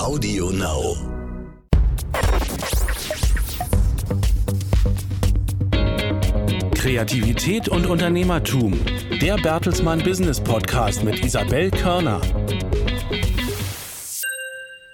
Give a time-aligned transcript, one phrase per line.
[0.00, 0.96] Audio Now.
[6.74, 8.80] Kreativität und Unternehmertum.
[9.20, 12.22] Der Bertelsmann Business Podcast mit Isabel Körner.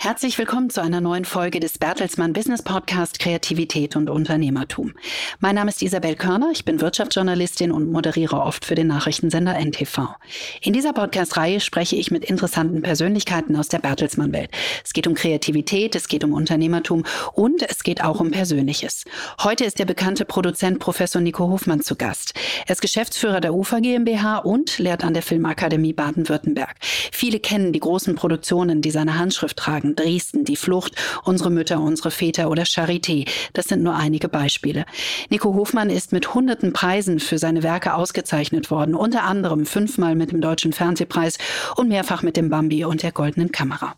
[0.07, 4.93] Herzlich willkommen zu einer neuen Folge des Bertelsmann Business Podcast Kreativität und Unternehmertum.
[5.41, 10.15] Mein Name ist Isabel Körner, ich bin Wirtschaftsjournalistin und moderiere oft für den Nachrichtensender NTV.
[10.61, 14.51] In dieser Podcast-Reihe spreche ich mit interessanten Persönlichkeiten aus der Bertelsmann-Welt.
[14.85, 19.07] Es geht um Kreativität, es geht um Unternehmertum und es geht auch um Persönliches.
[19.43, 22.33] Heute ist der bekannte Produzent Professor Nico Hofmann zu Gast.
[22.65, 26.77] Er ist Geschäftsführer der UFA GmbH und lehrt an der Filmakademie Baden-Württemberg.
[27.11, 29.96] Viele kennen die großen Produktionen, die seine Handschrift tragen.
[29.97, 33.29] Dresden, Die Flucht, Unsere Mütter, unsere Väter oder Charité.
[33.53, 34.87] Das sind nur einige Beispiele.
[35.31, 40.33] Nico Hofmann ist mit hunderten Preisen für seine Werke ausgezeichnet worden, unter anderem fünfmal mit
[40.33, 41.39] dem Deutschen Fernsehpreis
[41.77, 43.97] und mehrfach mit dem Bambi und der Goldenen Kamera.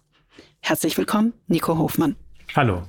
[0.60, 2.16] Herzlich willkommen, Nico Hofmann.
[2.54, 2.82] Hallo.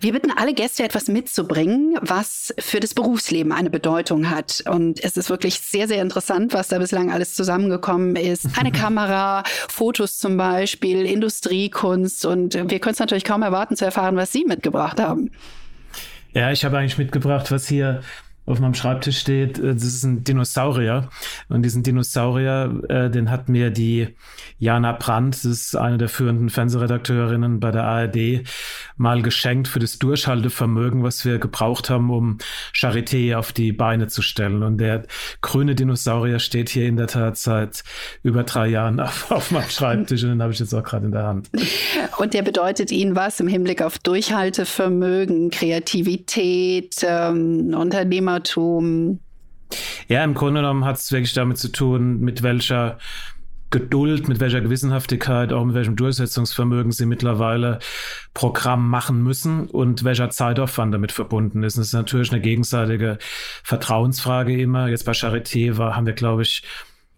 [0.00, 4.62] Wir bitten alle Gäste etwas mitzubringen, was für das Berufsleben eine Bedeutung hat.
[4.68, 8.58] Und es ist wirklich sehr, sehr interessant, was da bislang alles zusammengekommen ist.
[8.58, 12.24] Eine Kamera, Fotos zum Beispiel, Industriekunst.
[12.24, 15.30] Und wir können es natürlich kaum erwarten zu erfahren, was Sie mitgebracht haben.
[16.32, 18.02] Ja, ich habe eigentlich mitgebracht, was hier
[18.46, 21.08] auf meinem Schreibtisch steht, äh, das ist ein Dinosaurier.
[21.48, 24.08] Und diesen Dinosaurier, äh, den hat mir die
[24.58, 28.42] Jana Brandt, das ist eine der führenden Fernsehredakteurinnen bei der ARD,
[28.96, 32.38] mal geschenkt für das Durchhaltevermögen, was wir gebraucht haben, um
[32.74, 34.62] Charité auf die Beine zu stellen.
[34.62, 35.04] Und der
[35.40, 37.82] grüne Dinosaurier steht hier in der Tat seit
[38.22, 41.12] über drei Jahren auf, auf meinem Schreibtisch und den habe ich jetzt auch gerade in
[41.12, 41.50] der Hand.
[42.18, 49.20] Und der bedeutet Ihnen was im Hinblick auf Durchhaltevermögen, Kreativität, ähm, Unternehmer Unternehmertum?
[50.08, 52.98] Ja, im Grunde genommen hat es wirklich damit zu tun, mit welcher
[53.70, 57.80] Geduld, mit welcher Gewissenhaftigkeit, auch mit welchem Durchsetzungsvermögen sie mittlerweile
[58.32, 61.76] Programm machen müssen und welcher Zeitaufwand damit verbunden ist.
[61.76, 63.18] das ist natürlich eine gegenseitige
[63.64, 64.88] Vertrauensfrage immer.
[64.88, 66.62] Jetzt bei Charité war, haben wir, glaube ich,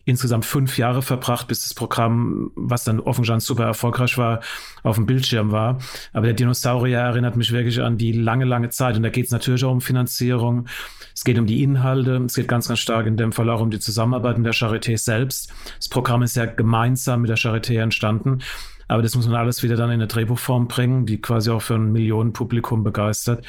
[0.06, 4.40] insgesamt fünf Jahre verbracht, bis das Programm, was dann offensichtlich super erfolgreich war,
[4.84, 5.78] auf dem Bildschirm war.
[6.12, 8.96] Aber der Dinosaurier erinnert mich wirklich an die lange, lange Zeit.
[8.96, 10.68] Und da geht es natürlich auch um Finanzierung.
[11.16, 12.16] Es geht um die Inhalte.
[12.26, 14.98] Es geht ganz, ganz stark in dem Fall auch um die Zusammenarbeit mit der Charité
[14.98, 15.50] selbst.
[15.78, 18.40] Das Programm ist ja gemeinsam mit der Charité entstanden.
[18.86, 21.74] Aber das muss man alles wieder dann in eine Drehbuchform bringen, die quasi auch für
[21.74, 23.44] ein Millionenpublikum begeistert.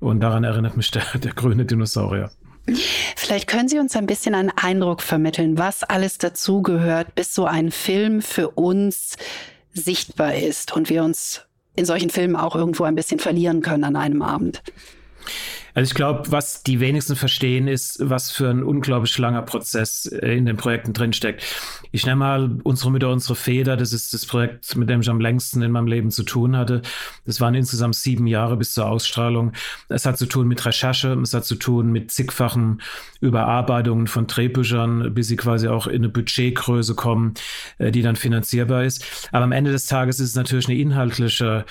[0.00, 2.32] Und daran erinnert mich der, der grüne Dinosaurier.
[3.16, 7.70] Vielleicht können Sie uns ein bisschen einen Eindruck vermitteln, was alles dazugehört, bis so ein
[7.70, 9.16] Film für uns
[9.72, 11.42] sichtbar ist und wir uns
[11.76, 14.60] in solchen Filmen auch irgendwo ein bisschen verlieren können an einem Abend.
[15.74, 20.36] Also ich glaube, was die wenigsten verstehen, ist, was für ein unglaublich langer Prozess äh,
[20.36, 21.42] in den Projekten drinsteckt.
[21.92, 23.76] Ich nenne mal unsere Mütter, unsere Feder.
[23.76, 26.82] Das ist das Projekt, mit dem ich am längsten in meinem Leben zu tun hatte.
[27.24, 29.52] Das waren insgesamt sieben Jahre bis zur Ausstrahlung.
[29.88, 32.82] Es hat zu tun mit Recherche, es hat zu tun mit zigfachen
[33.20, 37.34] Überarbeitungen von Drehbüchern, bis sie quasi auch in eine Budgetgröße kommen,
[37.78, 39.28] äh, die dann finanzierbar ist.
[39.32, 41.64] Aber am Ende des Tages ist es natürlich eine inhaltliche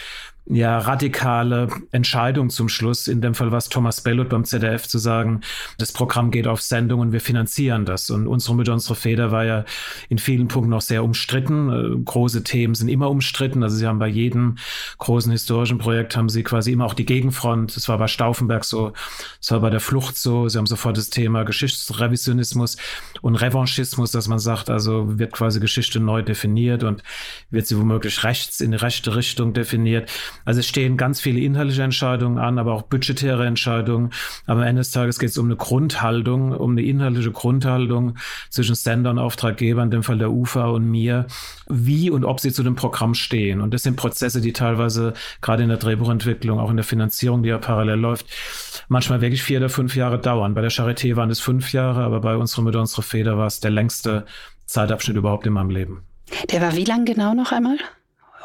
[0.45, 3.07] ja, radikale Entscheidung zum Schluss.
[3.07, 5.41] In dem Fall war es Thomas Bellot beim ZDF zu sagen,
[5.77, 8.09] das Programm geht auf Sendung und wir finanzieren das.
[8.09, 9.65] Und unsere Mütter, unsere Feder war ja
[10.09, 11.69] in vielen Punkten auch sehr umstritten.
[11.69, 13.63] Äh, große Themen sind immer umstritten.
[13.63, 14.57] Also sie haben bei jedem
[14.97, 17.75] großen historischen Projekt haben sie quasi immer auch die Gegenfront.
[17.75, 18.93] Das war bei Stauffenberg so,
[19.39, 20.49] das war bei der Flucht so.
[20.49, 22.77] Sie haben sofort das Thema Geschichtsrevisionismus
[23.21, 27.03] und Revanchismus, dass man sagt, also wird quasi Geschichte neu definiert und
[27.51, 30.09] wird sie womöglich rechts in die rechte Richtung definiert.
[30.45, 34.11] Also es stehen ganz viele inhaltliche Entscheidungen an, aber auch budgetäre Entscheidungen.
[34.45, 38.15] Aber am Ende des Tages geht es um eine Grundhaltung, um eine inhaltliche Grundhaltung
[38.49, 41.27] zwischen Sender und Auftraggeber, in dem Fall der UFA und mir,
[41.67, 43.61] wie und ob sie zu dem Programm stehen.
[43.61, 47.49] Und das sind Prozesse, die teilweise gerade in der Drehbuchentwicklung, auch in der Finanzierung, die
[47.49, 48.25] ja parallel läuft,
[48.87, 50.53] manchmal wirklich vier oder fünf Jahre dauern.
[50.53, 53.59] Bei der Charité waren es fünf Jahre, aber bei unserer Mütter, unserer Feder war es
[53.59, 54.25] der längste
[54.65, 56.03] Zeitabschnitt überhaupt in meinem Leben.
[56.49, 57.77] Der war wie lang genau noch einmal?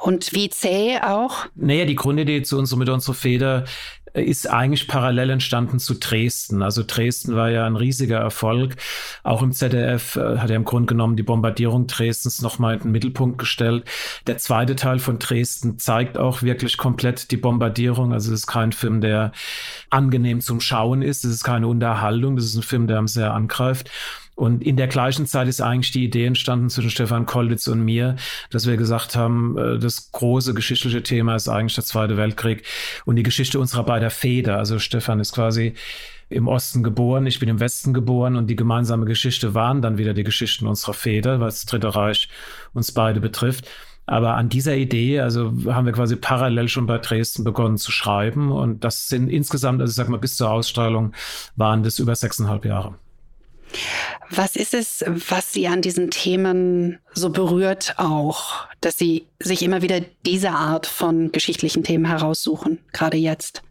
[0.06, 1.46] Und wie zäh auch?
[1.56, 3.64] Naja, die Grundidee zu uns mit unserer Feder
[4.12, 6.62] äh, ist eigentlich parallel entstanden zu Dresden.
[6.62, 8.76] Also Dresden war ja ein riesiger Erfolg.
[9.24, 12.92] Auch im ZDF äh, hat er im Grunde genommen die Bombardierung Dresdens nochmal in den
[12.92, 13.84] Mittelpunkt gestellt.
[14.28, 18.12] Der zweite Teil von Dresden zeigt auch wirklich komplett die Bombardierung.
[18.12, 19.32] Also es ist kein Film, der
[19.90, 21.24] angenehm zum Schauen ist.
[21.24, 22.36] Es ist keine Unterhaltung.
[22.36, 23.90] Das ist ein Film, der einem sehr angreift.
[24.36, 28.16] Und in der gleichen Zeit ist eigentlich die Idee entstanden zwischen Stefan Kollwitz und mir,
[28.50, 32.62] dass wir gesagt haben, äh, das große geschichtliche Thema ist eigentlich der Zweite Weltkrieg
[33.06, 34.58] und die Geschichte unserer beider Väter.
[34.58, 35.72] Also Stefan ist quasi
[36.28, 40.12] im Osten geboren, ich bin im Westen geboren und die gemeinsame Geschichte waren dann wieder
[40.12, 42.28] die Geschichten unserer Väter, weil das Dritte Reich
[42.74, 43.66] uns beide betrifft.
[44.04, 48.52] Aber an dieser Idee, also haben wir quasi parallel schon bei Dresden begonnen zu schreiben.
[48.52, 51.12] Und das sind insgesamt, also ich sag mal, bis zur Ausstrahlung
[51.56, 52.94] waren das über sechseinhalb Jahre.
[54.30, 59.82] Was ist es, was Sie an diesen Themen so berührt auch, dass Sie sich immer
[59.82, 63.62] wieder diese Art von geschichtlichen Themen heraussuchen, gerade jetzt?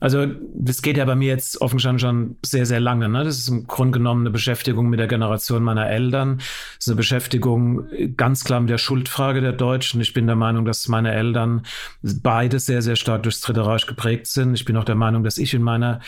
[0.00, 3.08] Also das geht ja bei mir jetzt offensichtlich schon sehr, sehr lange.
[3.08, 3.24] Ne?
[3.24, 6.38] Das ist im Grunde genommen eine Beschäftigung mit der Generation meiner Eltern.
[6.38, 7.86] Das ist eine Beschäftigung
[8.16, 10.00] ganz klar mit der Schuldfrage der Deutschen.
[10.00, 11.62] Ich bin der Meinung, dass meine Eltern
[12.02, 14.54] beide sehr, sehr stark durchs Dritte Reich geprägt sind.
[14.54, 16.00] Ich bin auch der Meinung, dass ich in meiner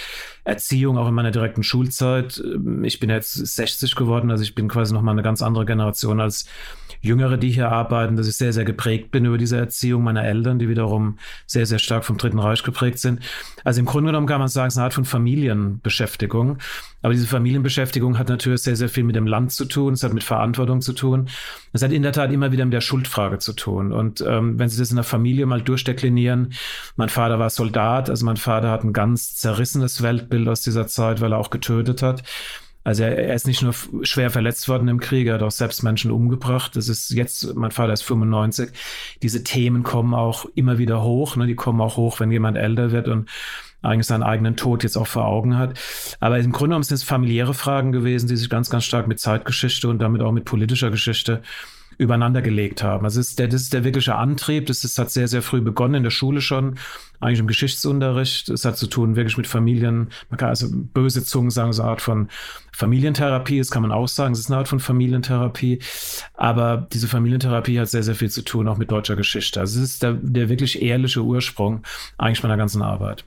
[0.45, 2.43] Erziehung, auch in meiner direkten Schulzeit,
[2.83, 6.21] ich bin jetzt 60 geworden, also ich bin quasi noch mal eine ganz andere Generation
[6.21, 6.47] als
[7.03, 10.59] Jüngere, die hier arbeiten, dass ich sehr, sehr geprägt bin über diese Erziehung meiner Eltern,
[10.59, 13.21] die wiederum sehr, sehr stark vom Dritten Reich geprägt sind.
[13.65, 16.59] Also im Grunde genommen kann man sagen, es ist eine Art von Familienbeschäftigung.
[17.03, 19.95] Aber diese Familienbeschäftigung hat natürlich sehr, sehr viel mit dem Land zu tun.
[19.95, 21.29] Es hat mit Verantwortung zu tun.
[21.73, 23.93] Es hat in der Tat immer wieder mit der Schuldfrage zu tun.
[23.93, 26.53] Und ähm, wenn Sie das in der Familie mal durchdeklinieren,
[26.97, 31.23] mein Vater war Soldat, also mein Vater hat ein ganz zerrissenes Weltbild aus dieser Zeit,
[31.23, 32.23] weil er auch getötet hat.
[32.83, 35.83] Also er, er, ist nicht nur schwer verletzt worden im Krieg, er hat auch selbst
[35.83, 36.77] Menschen umgebracht.
[36.77, 38.71] Das ist jetzt, mein Vater ist 95.
[39.23, 41.37] Diese Themen kommen auch immer wieder hoch.
[41.37, 41.47] Ne?
[41.47, 43.29] Die kommen auch hoch, wenn jemand älter wird und
[43.83, 45.79] eigentlich seinen eigenen Tod jetzt auch vor Augen hat.
[46.21, 49.21] Aber im Grunde genommen sind es familiäre Fragen gewesen, die sich ganz, ganz stark mit
[49.21, 51.43] Zeitgeschichte und damit auch mit politischer Geschichte
[51.99, 53.05] übereinander gelegt haben.
[53.05, 54.67] Also das ist der, das ist der wirkliche Antrieb.
[54.67, 56.77] Das ist, hat sehr, sehr früh begonnen in der Schule schon,
[57.21, 58.49] eigentlich im Geschichtsunterricht.
[58.49, 60.11] Es hat zu tun wirklich mit Familien.
[60.31, 62.29] Man kann also böse Zungen sagen, so eine Art von
[62.73, 63.59] Familientherapie.
[63.59, 64.33] Das kann man auch sagen.
[64.33, 65.81] Es ist eine Art von Familientherapie.
[66.35, 69.61] Aber diese Familientherapie hat sehr, sehr viel zu tun auch mit deutscher Geschichte.
[69.61, 71.83] Also es ist der, der wirklich ehrliche Ursprung
[72.17, 73.25] eigentlich meiner ganzen Arbeit.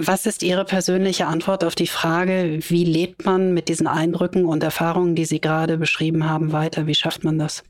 [0.00, 4.62] Was ist Ihre persönliche Antwort auf die Frage, wie lebt man mit diesen Eindrücken und
[4.62, 6.86] Erfahrungen, die Sie gerade beschrieben haben, weiter?
[6.86, 7.64] Wie schafft man das?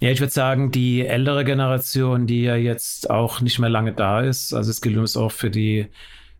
[0.00, 4.22] Ja, ich würde sagen, die ältere Generation, die ja jetzt auch nicht mehr lange da
[4.22, 5.86] ist, also es gilt uns auch für die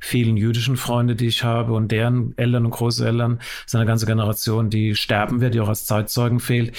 [0.01, 4.71] vielen jüdischen Freunde, die ich habe und deren Eltern und Großeltern, ist eine ganze Generation,
[4.71, 6.77] die sterben wird, die auch als Zeitzeugen fehlt.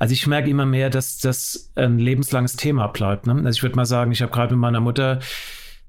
[0.00, 3.28] Also ich merke immer mehr, dass das ein lebenslanges Thema bleibt.
[3.28, 3.34] Ne?
[3.44, 5.20] Also ich würde mal sagen, ich habe gerade mit meiner Mutter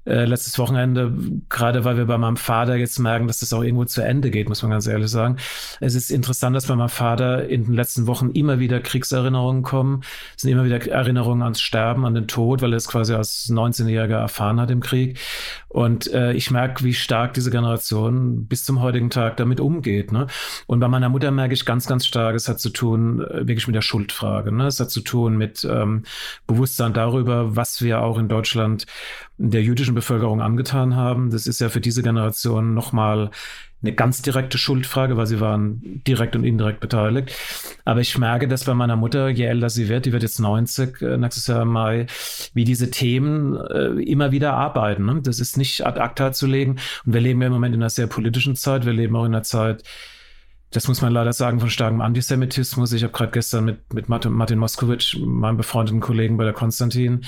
[0.08, 1.12] äh, letztes Wochenende,
[1.48, 4.48] gerade weil wir bei meinem Vater jetzt merken, dass das auch irgendwo zu Ende geht,
[4.48, 5.36] muss man ganz ehrlich sagen.
[5.80, 10.02] Es ist interessant, dass bei meinem Vater in den letzten Wochen immer wieder Kriegserinnerungen kommen.
[10.34, 13.50] Es sind immer wieder Erinnerungen ans Sterben, an den Tod, weil er es quasi als
[13.50, 15.18] 19-Jähriger erfahren hat im Krieg.
[15.68, 20.12] Und äh, ich merke, wie stark diese Generation bis zum heutigen Tag damit umgeht.
[20.12, 20.26] Ne?
[20.66, 23.66] Und bei meiner Mutter merke ich ganz, ganz stark, es hat zu tun äh, wirklich
[23.66, 24.50] mit der Schuldfrage.
[24.50, 24.66] Ne?
[24.66, 26.04] Es hat zu tun mit ähm,
[26.46, 28.86] Bewusstsein darüber, was wir auch in Deutschland
[29.38, 31.30] der jüdischen Bevölkerung angetan haben.
[31.30, 33.30] Das ist ja für diese Generation nochmal
[33.80, 37.32] eine ganz direkte Schuldfrage, weil sie waren direkt und indirekt beteiligt.
[37.84, 41.00] Aber ich merke, dass bei meiner Mutter, je älter sie wird, die wird jetzt 90
[41.00, 42.06] äh, nächstes Jahr im Mai,
[42.54, 45.06] wie diese Themen äh, immer wieder arbeiten.
[45.06, 45.20] Ne?
[45.22, 46.78] Das ist nicht ad acta zu legen.
[47.06, 48.84] Und wir leben ja im Moment in einer sehr politischen Zeit.
[48.84, 49.84] Wir leben auch in einer Zeit,
[50.70, 52.92] das muss man leider sagen, von starkem Antisemitismus.
[52.92, 57.24] Ich habe gerade gestern mit, mit Martin, Martin Moskowitsch, meinem befreundeten Kollegen bei der Konstantin,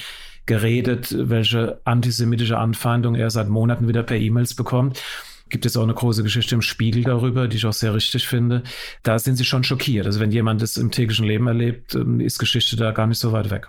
[0.51, 5.01] geredet, welche antisemitische Anfeindung er seit Monaten wieder per E-Mails bekommt.
[5.49, 8.65] Gibt es auch eine große Geschichte im Spiegel darüber, die ich auch sehr richtig finde.
[9.05, 10.07] Da sind sie schon schockiert.
[10.07, 13.51] Also wenn jemand das im täglichen Leben erlebt, ist Geschichte da gar nicht so weit
[13.51, 13.69] weg.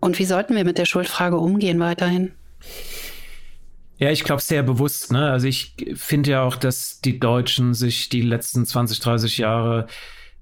[0.00, 2.32] Und wie sollten wir mit der Schuldfrage umgehen weiterhin?
[3.98, 5.12] Ja, ich glaube sehr bewusst.
[5.12, 5.30] Ne?
[5.30, 9.86] Also ich finde ja auch, dass die Deutschen sich die letzten 20, 30 Jahre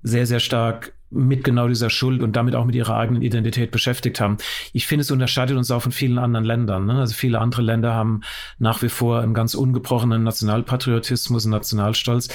[0.04, 4.20] sehr, sehr stark mit genau dieser Schuld und damit auch mit ihrer eigenen Identität beschäftigt
[4.20, 4.38] haben.
[4.72, 6.86] Ich finde, es unterscheidet uns auch von vielen anderen Ländern.
[6.86, 6.98] Ne?
[6.98, 8.22] Also viele andere Länder haben
[8.58, 12.28] nach wie vor einen ganz ungebrochenen Nationalpatriotismus und Nationalstolz.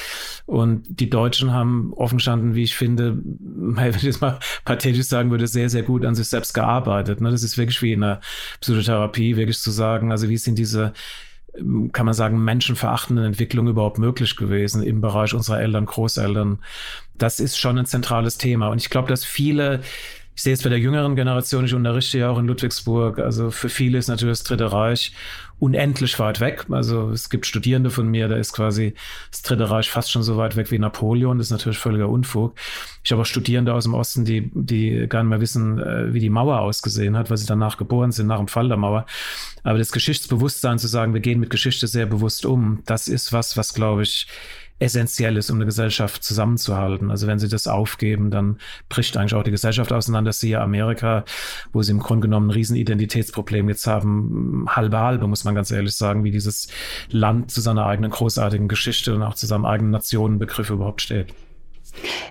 [0.46, 5.32] Und die Deutschen haben offen gestanden, wie ich finde, wenn ich jetzt mal pathetisch sagen
[5.32, 7.20] würde, sehr, sehr gut an sich selbst gearbeitet.
[7.20, 7.30] Ne?
[7.30, 8.22] Das ist wirklich wie in der
[8.62, 10.94] Psychotherapie, wirklich zu sagen, also wie sind diese
[11.92, 16.60] kann man sagen, menschenverachtenden Entwicklung überhaupt möglich gewesen im Bereich unserer Eltern, Großeltern.
[17.18, 18.70] Das ist schon ein zentrales Thema.
[18.70, 19.82] Und ich glaube, dass viele
[20.34, 23.20] ich sehe es bei der jüngeren Generation, ich unterrichte ja auch in Ludwigsburg.
[23.20, 25.14] Also für viele ist natürlich das Dritte Reich
[25.62, 26.66] unendlich weit weg.
[26.72, 28.96] Also es gibt Studierende von mir, da ist quasi
[29.30, 31.38] das Dritte Reich fast schon so weit weg wie Napoleon.
[31.38, 32.56] Das ist natürlich völliger Unfug.
[33.04, 36.20] Ich habe auch Studierende aus dem Osten, die, die gar nicht mehr wissen, äh, wie
[36.20, 39.06] die Mauer ausgesehen hat, weil sie danach geboren sind, nach dem Fall der Mauer.
[39.62, 43.56] Aber das Geschichtsbewusstsein zu sagen, wir gehen mit Geschichte sehr bewusst um, das ist was,
[43.56, 44.28] was glaube ich
[44.82, 47.12] essentiell ist, um eine Gesellschaft zusammenzuhalten.
[47.12, 48.58] Also wenn sie das aufgeben, dann
[48.90, 50.34] bricht eigentlich auch die Gesellschaft auseinander.
[50.34, 51.24] Siehe Amerika,
[51.72, 55.94] wo sie im Grunde genommen ein Riesenidentitätsproblem jetzt haben, halbe halbe, muss man ganz ehrlich
[55.94, 56.68] sagen, wie dieses
[57.10, 61.34] Land zu seiner eigenen großartigen Geschichte und auch zu seinem eigenen Nationenbegriff überhaupt steht.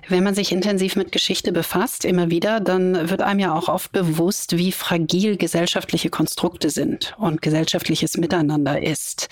[0.07, 3.91] Wenn man sich intensiv mit Geschichte befasst, immer wieder, dann wird einem ja auch oft
[3.91, 9.29] bewusst, wie fragil gesellschaftliche Konstrukte sind und gesellschaftliches Miteinander ist.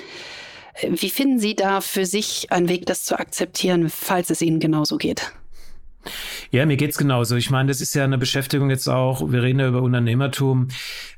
[0.87, 4.97] Wie finden Sie da für sich einen Weg, das zu akzeptieren, falls es Ihnen genauso
[4.97, 5.31] geht?
[6.51, 7.35] Ja, mir geht's genauso.
[7.35, 9.31] Ich meine, das ist ja eine Beschäftigung jetzt auch.
[9.31, 10.69] Wir reden ja über Unternehmertum.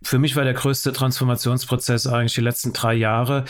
[0.02, 3.46] Für mich war der größte Transformationsprozess eigentlich die letzten drei Jahre.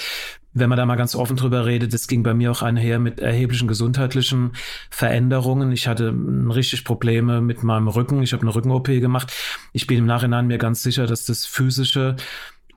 [0.54, 3.22] Wenn man da mal ganz offen drüber redet, das ging bei mir auch einher mit
[3.22, 4.52] erheblichen gesundheitlichen
[4.90, 5.72] Veränderungen.
[5.72, 6.14] Ich hatte
[6.54, 8.22] richtig Probleme mit meinem Rücken.
[8.22, 9.32] Ich habe eine Rücken-OP gemacht.
[9.72, 12.18] Ich bin im Nachhinein mir ganz sicher, dass das physische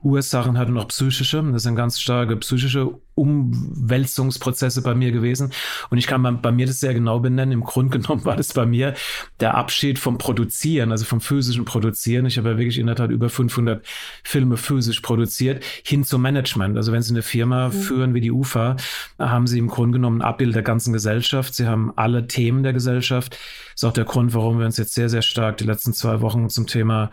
[0.05, 1.43] Ursachen hat und auch psychische.
[1.51, 5.51] Das sind ganz starke psychische Umwälzungsprozesse bei mir gewesen.
[5.89, 7.53] Und ich kann bei, bei, mir das sehr genau benennen.
[7.53, 8.93] Im Grunde genommen war das bei mir
[9.39, 12.27] der Abschied vom Produzieren, also vom physischen Produzieren.
[12.27, 13.83] Ich habe ja wirklich in der Tat über 500
[14.23, 16.77] Filme physisch produziert, hin zum Management.
[16.77, 17.71] Also wenn Sie eine Firma mhm.
[17.71, 18.75] führen wie die UFA,
[19.17, 21.55] haben Sie im Grunde genommen ein Abbild der ganzen Gesellschaft.
[21.55, 23.31] Sie haben alle Themen der Gesellschaft.
[23.31, 26.21] Das ist auch der Grund, warum wir uns jetzt sehr, sehr stark die letzten zwei
[26.21, 27.09] Wochen zum Thema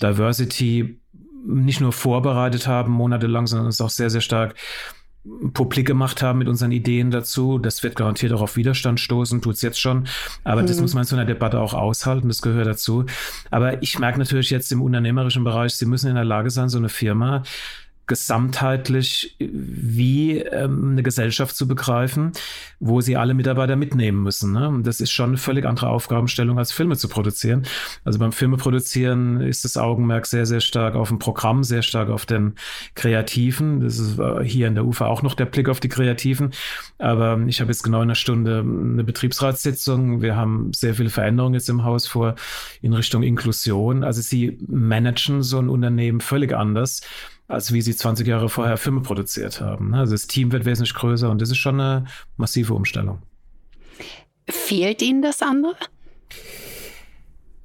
[0.00, 1.00] Diversity
[1.46, 4.54] nicht nur vorbereitet haben, monatelang, sondern uns auch sehr, sehr stark
[5.52, 7.58] publik gemacht haben mit unseren Ideen dazu.
[7.58, 10.06] Das wird garantiert auch auf Widerstand stoßen, tut es jetzt schon.
[10.44, 10.66] Aber mhm.
[10.66, 13.04] das muss man in so einer Debatte auch aushalten, das gehört dazu.
[13.50, 16.78] Aber ich merke natürlich jetzt im unternehmerischen Bereich, Sie müssen in der Lage sein, so
[16.78, 17.42] eine Firma
[18.08, 22.32] gesamtheitlich wie ähm, eine Gesellschaft zu begreifen,
[22.80, 24.52] wo sie alle Mitarbeiter mitnehmen müssen.
[24.52, 24.80] Ne?
[24.82, 27.64] Das ist schon eine völlig andere Aufgabenstellung, als Filme zu produzieren.
[28.04, 32.08] Also beim Filme produzieren ist das Augenmerk sehr, sehr stark auf dem Programm, sehr stark
[32.08, 32.54] auf den
[32.94, 33.80] Kreativen.
[33.80, 36.50] Das ist äh, hier in der UFA auch noch der Blick auf die Kreativen.
[36.98, 40.22] Aber ich habe jetzt genau in einer Stunde eine Betriebsratssitzung.
[40.22, 42.34] Wir haben sehr viele Veränderungen jetzt im Haus vor
[42.80, 44.02] in Richtung Inklusion.
[44.02, 47.02] Also sie managen so ein Unternehmen völlig anders
[47.48, 49.94] als wie sie 20 Jahre vorher Filme produziert haben.
[49.94, 52.04] Also das Team wird wesentlich größer und das ist schon eine
[52.36, 53.18] massive Umstellung.
[54.48, 55.76] Fehlt Ihnen das andere?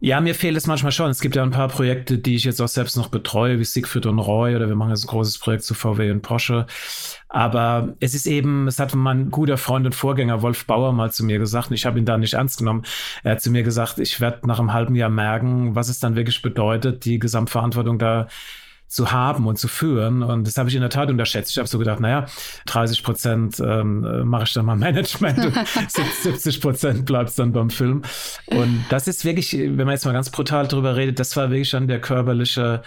[0.06, 1.10] Ja, mir fehlt es manchmal schon.
[1.10, 4.06] Es gibt ja ein paar Projekte, die ich jetzt auch selbst noch betreue, wie Siegfried
[4.06, 6.66] und Roy oder wir machen jetzt ein großes Projekt zu VW und Porsche.
[7.30, 11.24] Aber es ist eben, es hat mein guter Freund und Vorgänger Wolf Bauer mal zu
[11.24, 12.84] mir gesagt und ich habe ihn da nicht ernst genommen.
[13.24, 16.18] Er hat zu mir gesagt, ich werde nach einem halben Jahr merken, was es dann
[16.18, 18.28] wirklich bedeutet, die Gesamtverantwortung da
[18.94, 20.24] zu haben und zu führen.
[20.24, 21.52] Und das habe ich in der Tat unterschätzt.
[21.52, 22.28] Ich habe so gedacht, naja,
[22.68, 25.58] 30 Prozent ähm, mache ich dann mal Management und
[25.92, 28.04] 70 Prozent bleibt es dann beim Film.
[28.48, 31.72] Und das ist wirklich, wenn man jetzt mal ganz brutal drüber redet, das war wirklich
[31.72, 32.84] dann der körperliche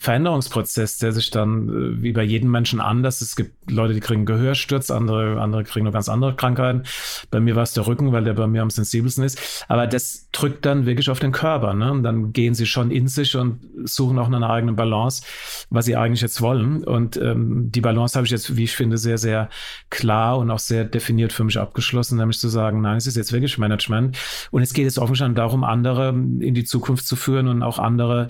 [0.00, 3.20] Veränderungsprozess, der sich dann äh, wie bei jedem Menschen anders.
[3.20, 6.84] Es gibt Leute, die kriegen Gehörsturz, andere, andere kriegen nur ganz andere Krankheiten.
[7.30, 9.66] Bei mir war es der Rücken, weil der bei mir am sensibelsten ist.
[9.68, 11.74] Aber das drückt dann wirklich auf den Körper.
[11.74, 11.92] Ne?
[11.92, 15.22] Und dann gehen sie schon in sich und suchen auch eine eigene Balance,
[15.68, 16.82] was sie eigentlich jetzt wollen.
[16.82, 19.50] Und ähm, die Balance habe ich jetzt, wie ich finde, sehr, sehr
[19.90, 23.34] klar und auch sehr definiert für mich abgeschlossen, nämlich zu sagen, nein, es ist jetzt
[23.34, 24.16] wirklich Management.
[24.50, 28.28] Und es geht jetzt offensichtlich darum, andere in die Zukunft zu führen und auch andere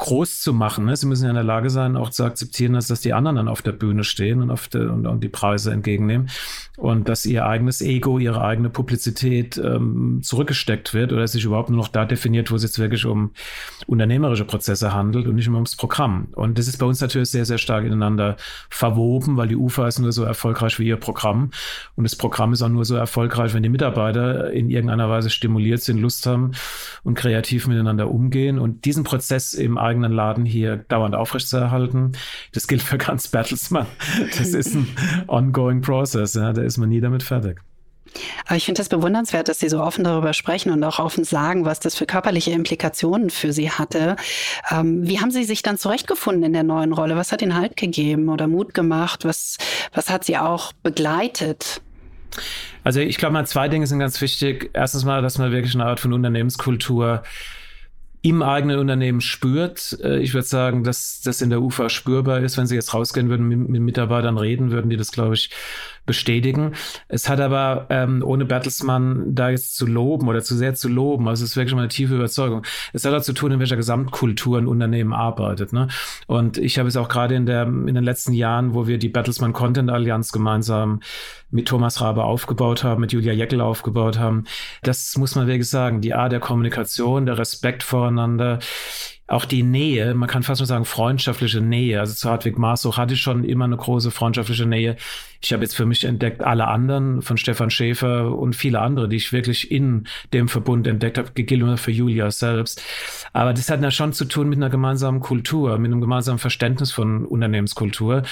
[0.00, 0.86] groß zu machen.
[0.86, 0.96] Ne?
[0.96, 3.48] Sie müssen ja in der Lage sein, auch zu akzeptieren, dass, dass die anderen dann
[3.48, 6.30] auf der Bühne stehen und, auf der, und, und die Preise entgegennehmen
[6.78, 11.76] und dass ihr eigenes Ego, ihre eigene Publizität ähm, zurückgesteckt wird oder sich überhaupt nur
[11.76, 13.32] noch da definiert, wo es jetzt wirklich um
[13.86, 16.28] unternehmerische Prozesse handelt und nicht mehr ums Programm.
[16.32, 18.36] Und das ist bei uns natürlich sehr, sehr stark ineinander
[18.70, 21.50] verwoben, weil die UFA ist nur so erfolgreich wie ihr Programm
[21.94, 25.82] und das Programm ist auch nur so erfolgreich, wenn die Mitarbeiter in irgendeiner Weise stimuliert
[25.82, 26.52] sind, Lust haben
[27.02, 32.12] und kreativ miteinander umgehen und diesen Prozess im eigenen Laden hier dauernd aufrechtzuerhalten.
[32.52, 33.86] Das gilt für ganz Bertelsmann.
[34.38, 34.88] Das ist ein
[35.26, 36.34] ongoing process.
[36.34, 37.60] Ja, da ist man nie damit fertig.
[38.46, 41.64] Aber ich finde das bewundernswert, dass Sie so offen darüber sprechen und auch offen sagen,
[41.64, 44.16] was das für körperliche Implikationen für Sie hatte.
[44.70, 47.16] Ähm, wie haben Sie sich dann zurechtgefunden in der neuen Rolle?
[47.16, 49.24] Was hat Ihnen Halt gegeben oder Mut gemacht?
[49.24, 49.58] Was,
[49.92, 51.80] was hat Sie auch begleitet?
[52.84, 54.70] Also ich glaube mal, zwei Dinge sind ganz wichtig.
[54.72, 57.22] Erstens mal, dass man wirklich eine Art von Unternehmenskultur
[58.22, 59.98] im eigenen Unternehmen spürt.
[60.02, 62.56] Äh, ich würde sagen, dass das in der UFA spürbar ist.
[62.58, 65.50] Wenn Sie jetzt rausgehen würden, mit Mitarbeitern reden, würden die das, glaube ich,
[66.06, 66.72] bestätigen.
[67.08, 71.28] Es hat aber, ähm, ohne Bertelsmann da jetzt zu loben oder zu sehr zu loben,
[71.28, 72.64] also es ist wirklich mal eine tiefe Überzeugung.
[72.92, 75.72] Es hat auch zu tun, in welcher Gesamtkultur ein Unternehmen arbeitet.
[75.72, 75.88] Ne?
[76.26, 79.08] Und ich habe es auch gerade in, der, in den letzten Jahren, wo wir die
[79.08, 81.00] Bertelsmann Content Allianz gemeinsam
[81.50, 84.44] mit Thomas Rabe aufgebaut haben, mit Julia Jeckel aufgebaut haben.
[84.82, 86.00] Das muss man wirklich sagen.
[86.00, 88.60] Die Art der Kommunikation, der Respekt voreinander,
[89.30, 92.00] auch die Nähe, man kann fast nur sagen freundschaftliche Nähe.
[92.00, 94.96] Also zu Hartwig Maßhoch hatte ich schon immer eine große freundschaftliche Nähe.
[95.40, 99.16] Ich habe jetzt für mich entdeckt alle anderen von Stefan Schäfer und viele andere, die
[99.16, 102.82] ich wirklich in dem Verbund entdeckt habe, gilt für Julia selbst.
[103.32, 106.90] Aber das hat ja schon zu tun mit einer gemeinsamen Kultur, mit einem gemeinsamen Verständnis
[106.90, 108.24] von Unternehmenskultur.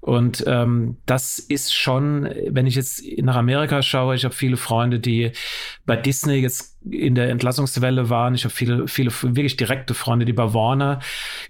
[0.00, 5.00] Und ähm, das ist schon, wenn ich jetzt nach Amerika schaue, ich habe viele Freunde,
[5.00, 5.32] die
[5.84, 8.34] bei Disney jetzt in der Entlassungswelle waren.
[8.34, 11.00] Ich habe viele, viele wirklich direkte Freunde, die bei Warner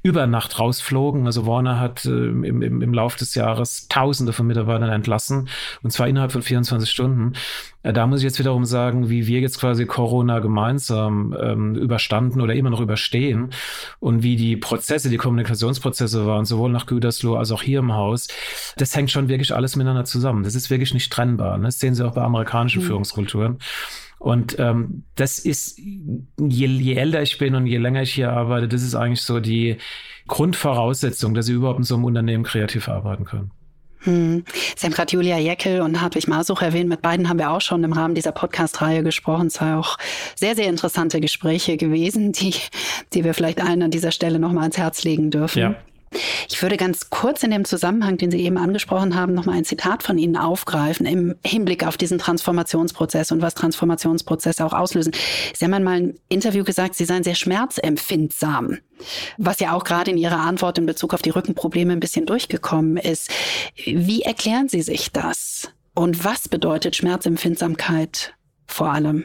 [0.02, 1.26] über Nacht rausflogen.
[1.26, 5.48] Also Warner hat äh, im, im, im Laufe des Jahres Tausende von Mitarbeitern entlassen
[5.82, 7.32] und zwar innerhalb von 24 Stunden.
[7.82, 12.40] Äh, da muss ich jetzt wiederum sagen, wie wir jetzt quasi Corona gemeinsam ähm, überstanden
[12.40, 13.50] oder immer noch überstehen
[14.00, 18.28] und wie die Prozesse, die Kommunikationsprozesse waren, sowohl nach Gütersloh als auch hier im Haus.
[18.76, 20.44] Das hängt schon wirklich alles miteinander zusammen.
[20.44, 21.58] Das ist wirklich nicht trennbar.
[21.58, 21.64] Ne?
[21.64, 22.86] Das sehen Sie auch bei amerikanischen mhm.
[22.86, 23.58] Führungskulturen.
[24.18, 28.68] Und ähm, das ist, je, je älter ich bin und je länger ich hier arbeite,
[28.68, 29.76] das ist eigentlich so die
[30.26, 33.50] Grundvoraussetzung, dass Sie überhaupt in so einem Unternehmen kreativ arbeiten können.
[34.04, 34.44] Hm.
[34.76, 36.88] Sie haben gerade Julia Jeckel und Hartwig Masuch erwähnt.
[36.88, 39.46] Mit beiden haben wir auch schon im Rahmen dieser Podcast-Reihe gesprochen.
[39.46, 39.96] Es waren auch
[40.36, 42.54] sehr, sehr interessante Gespräche gewesen, die,
[43.14, 45.58] die wir vielleicht allen an dieser Stelle nochmal ans Herz legen dürfen.
[45.58, 45.74] Ja.
[46.48, 50.02] Ich würde ganz kurz in dem Zusammenhang, den Sie eben angesprochen haben, nochmal ein Zitat
[50.02, 55.12] von Ihnen aufgreifen im Hinblick auf diesen Transformationsprozess und was Transformationsprozesse auch auslösen.
[55.54, 58.78] Sie haben einmal im Interview gesagt, Sie seien sehr schmerzempfindsam,
[59.38, 62.96] was ja auch gerade in Ihrer Antwort in Bezug auf die Rückenprobleme ein bisschen durchgekommen
[62.96, 63.30] ist.
[63.84, 65.70] Wie erklären Sie sich das?
[65.94, 68.34] Und was bedeutet Schmerzempfindsamkeit
[68.66, 69.24] vor allem?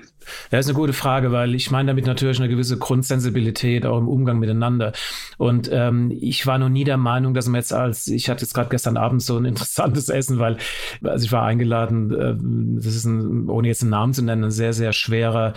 [0.51, 4.07] Ja, ist eine gute Frage, weil ich meine damit natürlich eine gewisse Grundsensibilität auch im
[4.07, 4.93] Umgang miteinander.
[5.37, 8.53] Und ähm, ich war noch nie der Meinung, dass man jetzt als, ich hatte jetzt
[8.53, 10.57] gerade gestern Abend so ein interessantes Essen, weil
[11.03, 12.35] also ich war eingeladen, äh,
[12.83, 15.53] das ist ein, ohne jetzt einen Namen zu nennen, ein sehr, sehr schwerer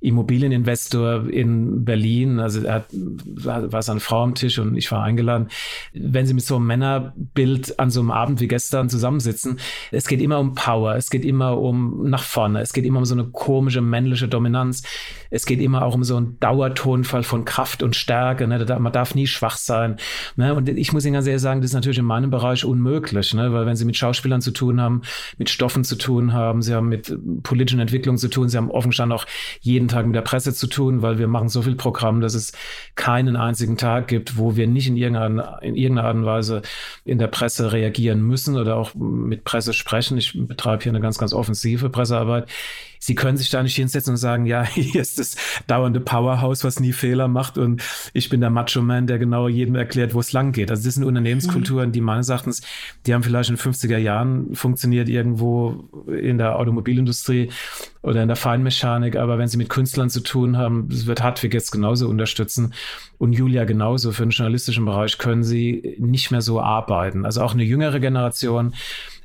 [0.00, 2.40] Immobilieninvestor in Berlin.
[2.40, 2.86] Also er hat,
[3.44, 5.48] war seine Frau am Tisch und ich war eingeladen.
[5.92, 9.58] Wenn Sie mit so einem Männerbild an so einem Abend wie gestern zusammensitzen,
[9.92, 13.04] es geht immer um Power, es geht immer um nach vorne, es geht immer um
[13.04, 14.82] so eine komische männliche männliche Dominanz.
[15.30, 18.46] Es geht immer auch um so einen Dauertonfall von Kraft und Stärke.
[18.46, 18.64] Ne?
[18.78, 19.96] Man darf nie schwach sein.
[20.36, 20.54] Ne?
[20.54, 23.52] Und ich muss Ihnen ganz ehrlich sagen, das ist natürlich in meinem Bereich unmöglich, ne?
[23.52, 25.02] weil wenn Sie mit Schauspielern zu tun haben,
[25.38, 28.90] mit Stoffen zu tun haben, Sie haben mit politischen Entwicklungen zu tun, Sie haben offen
[28.90, 29.26] gestanden auch
[29.60, 32.52] jeden Tag mit der Presse zu tun, weil wir machen so viel Programm, dass es
[32.94, 36.62] keinen einzigen Tag gibt, wo wir nicht in irgendeiner, in irgendeiner Art und Weise
[37.04, 40.16] in der Presse reagieren müssen oder auch mit Presse sprechen.
[40.16, 42.48] Ich betreibe hier eine ganz, ganz offensive Pressearbeit.
[42.98, 46.80] Sie können sich da nicht hinsetzen und sagen, ja, hier ist das dauernde Powerhouse, was
[46.80, 47.82] nie Fehler macht und
[48.12, 50.70] ich bin der Macho-Man, der genau jedem erklärt, wo es lang geht.
[50.70, 52.62] Also das sind Unternehmenskulturen, die meines Erachtens,
[53.06, 57.50] die haben vielleicht in den 50er Jahren funktioniert irgendwo in der Automobilindustrie
[58.02, 61.52] oder in der Feinmechanik, aber wenn sie mit Künstlern zu tun haben, das wird Hartwig
[61.54, 62.72] jetzt genauso unterstützen
[63.18, 67.24] und Julia genauso für den journalistischen Bereich, können sie nicht mehr so arbeiten.
[67.24, 68.74] Also auch eine jüngere Generation,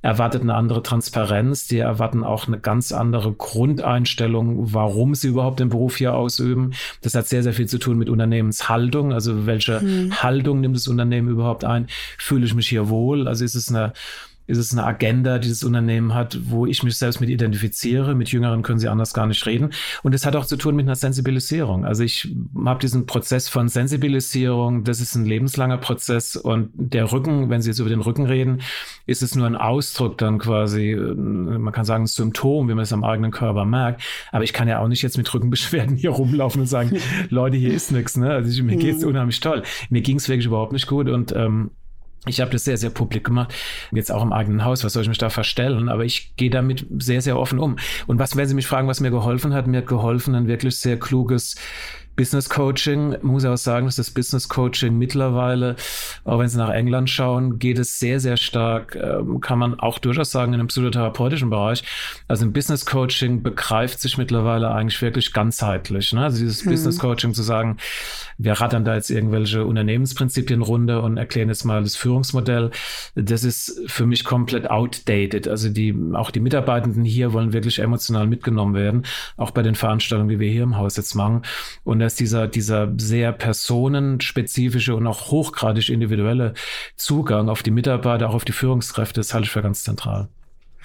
[0.02, 5.70] erwartet eine andere Transparenz, die erwarten auch eine ganz andere Grundeinstellung, warum sie überhaupt den
[5.70, 6.72] Beruf hier ausüben.
[7.02, 9.14] Das hat sehr, sehr viel zu tun mit Unternehmenshaltung.
[9.14, 10.24] Also welche hm.
[10.24, 11.88] Haltung nimmt das Unternehmen überhaupt ein?
[12.18, 13.28] Fühle ich mich hier wohl?
[13.28, 13.94] Also ist es eine
[14.48, 18.16] ist es eine Agenda, die das Unternehmen hat, wo ich mich selbst mit identifiziere.
[18.16, 19.72] Mit Jüngeren können sie anders gar nicht reden.
[20.04, 21.86] Und es hat auch zu tun mit einer Sensibilisierung.
[21.86, 22.34] Also ich
[22.66, 27.70] habe diesen Prozess von Sensibilisierung, das ist ein lebenslanger Prozess und der Rücken, wenn Sie
[27.70, 28.62] jetzt über den Rücken reden,
[29.06, 32.94] ist es nur ein Ausdruck dann quasi, man kann sagen, ein Symptom, wie man es
[32.94, 34.02] am eigenen Körper merkt.
[34.32, 36.98] Aber ich kann ja auch nicht jetzt mit Rückenbeschwerden hier rumlaufen und sagen,
[37.30, 38.18] Leute, hier ist nichts.
[38.18, 38.32] Ne?
[38.32, 39.10] Also ich, mir geht's mhm.
[39.10, 39.64] unheimlich toll.
[39.90, 41.72] Mir ging es wirklich überhaupt nicht gut und ähm,
[42.28, 43.54] ich habe das sehr, sehr publik gemacht.
[43.92, 44.84] Jetzt auch im eigenen Haus.
[44.84, 45.90] Was soll ich mich da verstellen?
[45.90, 47.78] Aber ich gehe damit sehr, sehr offen um.
[48.06, 50.78] Und was, wenn Sie mich fragen, was mir geholfen hat, mir hat geholfen, ein wirklich
[50.78, 51.56] sehr kluges
[52.16, 55.76] Business Coaching, muss ich auch sagen, dass das Business Coaching mittlerweile,
[56.24, 59.98] auch wenn Sie nach England schauen, geht es sehr, sehr stark, ähm, kann man auch
[60.00, 61.84] durchaus sagen, in einem psychotherapeutischen Bereich.
[62.28, 66.12] Also im Business Coaching begreift sich mittlerweile eigentlich wirklich ganzheitlich.
[66.14, 66.24] Ne?
[66.24, 66.72] Also dieses hm.
[66.72, 67.78] Business Coaching zu sagen,
[68.38, 72.72] wir rattern da jetzt irgendwelche Unternehmensprinzipien runter und erklären jetzt mal das Führungsmodell,
[73.16, 75.48] das ist für mich komplett outdated.
[75.48, 79.04] Also die, auch die Mitarbeitenden hier wollen wirklich emotional mitgenommen werden,
[79.38, 81.44] auch bei den Veranstaltungen, die wir hier im Haus jetzt machen.
[81.84, 86.54] Und dass dieser, dieser sehr personenspezifische und auch hochgradig individuelle
[86.98, 90.28] Zugang auf die Mitarbeiter, auch auf die Führungskräfte, das halte ich für ganz zentral.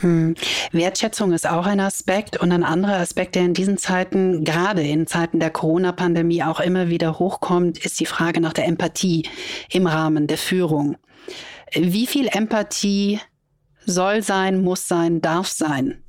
[0.01, 0.35] Hm.
[0.73, 5.07] Wertschätzung ist auch ein Aspekt und ein anderer Aspekt, der in diesen Zeiten, gerade in
[5.07, 9.27] Zeiten der Corona-Pandemie auch immer wieder hochkommt, ist die Frage nach der Empathie
[9.71, 10.97] im Rahmen der Führung.
[11.73, 13.21] Wie viel Empathie
[13.87, 16.03] soll sein, muss sein, darf sein?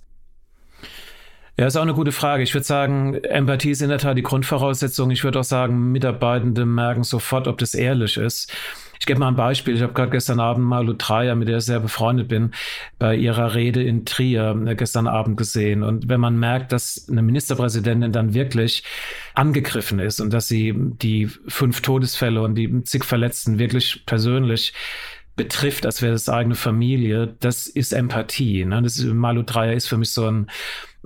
[1.60, 2.44] Ja, ist auch eine gute Frage.
[2.44, 5.10] Ich würde sagen, Empathie ist in der Tat die Grundvoraussetzung.
[5.10, 8.54] Ich würde auch sagen, Mitarbeitende merken sofort, ob das ehrlich ist.
[9.00, 9.76] Ich gebe mal ein Beispiel.
[9.76, 12.52] Ich habe gerade gestern Abend mal Lutraya, mit der ich sehr befreundet bin,
[13.00, 15.82] bei ihrer Rede in Trier äh, gestern Abend gesehen.
[15.82, 18.84] Und wenn man merkt, dass eine Ministerpräsidentin dann wirklich
[19.34, 24.74] angegriffen ist und dass sie die fünf Todesfälle und die zig Verletzten wirklich persönlich
[25.36, 28.66] betrifft, als wäre das eigene Familie, das ist Empathie.
[28.66, 28.82] Ne?
[28.82, 30.48] Das ist, Malu Dreyer ist für mich so ein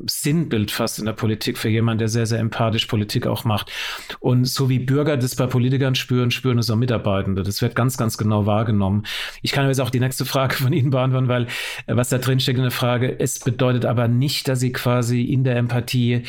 [0.09, 3.71] Sinnbild fast in der Politik für jemanden, der sehr, sehr empathisch Politik auch macht.
[4.19, 7.43] Und so wie Bürger das bei Politikern spüren, spüren es auch Mitarbeitende.
[7.43, 9.03] Das wird ganz, ganz genau wahrgenommen.
[9.41, 11.47] Ich kann jetzt auch die nächste Frage von Ihnen beantworten, weil
[11.87, 15.23] äh, was da drin steckt in der Frage, es bedeutet aber nicht, dass Sie quasi
[15.23, 16.23] in der Empathie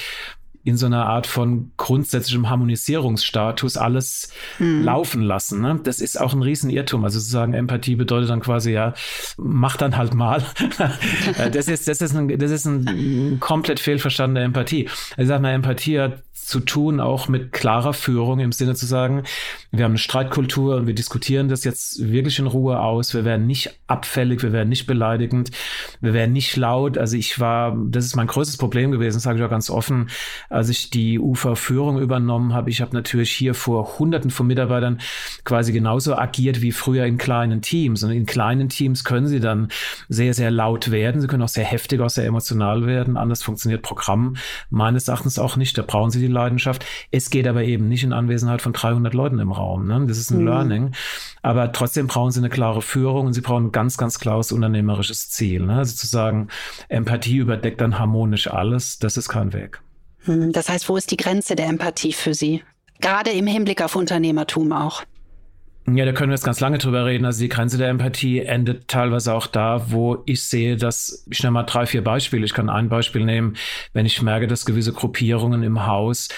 [0.64, 4.84] in so einer Art von grundsätzlichem Harmonisierungsstatus alles hm.
[4.84, 5.60] laufen lassen.
[5.60, 5.80] Ne?
[5.82, 7.04] Das ist auch ein Riesenirrtum.
[7.04, 8.94] Also zu sagen, Empathie bedeutet dann quasi, ja,
[9.36, 10.44] mach dann halt mal.
[11.52, 14.88] das ist, das ist, ein, das ist ein komplett fehlverstandene Empathie.
[15.16, 18.84] Also ich sag mal, Empathie hat zu tun, auch mit klarer Führung im Sinne zu
[18.84, 19.22] sagen,
[19.70, 23.14] wir haben eine Streitkultur und wir diskutieren das jetzt wirklich in Ruhe aus.
[23.14, 25.50] Wir werden nicht abfällig, wir werden nicht beleidigend,
[26.00, 26.98] wir werden nicht laut.
[26.98, 30.10] Also ich war, das ist mein größtes Problem gewesen, sage ich auch ganz offen,
[30.52, 32.70] als ich die UFA-Führung übernommen habe.
[32.70, 35.00] Ich habe natürlich hier vor Hunderten von Mitarbeitern
[35.44, 38.02] quasi genauso agiert wie früher in kleinen Teams.
[38.02, 39.68] Und in kleinen Teams können sie dann
[40.08, 41.20] sehr, sehr laut werden.
[41.20, 43.16] Sie können auch sehr heftig, auch sehr emotional werden.
[43.16, 44.36] Anders funktioniert Programm
[44.70, 45.76] meines Erachtens auch nicht.
[45.78, 46.84] Da brauchen sie die Leidenschaft.
[47.10, 49.86] Es geht aber eben nicht in Anwesenheit von 300 Leuten im Raum.
[49.86, 50.04] Ne?
[50.06, 50.46] Das ist ein mhm.
[50.46, 50.90] Learning.
[51.42, 55.30] Aber trotzdem brauchen sie eine klare Führung und sie brauchen ein ganz, ganz klares unternehmerisches
[55.30, 55.66] Ziel.
[55.66, 55.76] Ne?
[55.76, 56.48] Also zu sagen,
[56.88, 59.80] Empathie überdeckt dann harmonisch alles, das ist kein Weg.
[60.24, 62.62] Hm, das heißt, wo ist die Grenze der Empathie für Sie?
[63.00, 65.02] Gerade im Hinblick auf Unternehmertum auch.
[65.88, 67.24] Ja, da können wir jetzt ganz lange drüber reden.
[67.24, 71.52] Also die Grenze der Empathie endet teilweise auch da, wo ich sehe, dass, ich nenne
[71.52, 72.44] mal drei, vier Beispiele.
[72.44, 73.56] Ich kann ein Beispiel nehmen,
[73.92, 76.28] wenn ich merke, dass gewisse Gruppierungen im Haus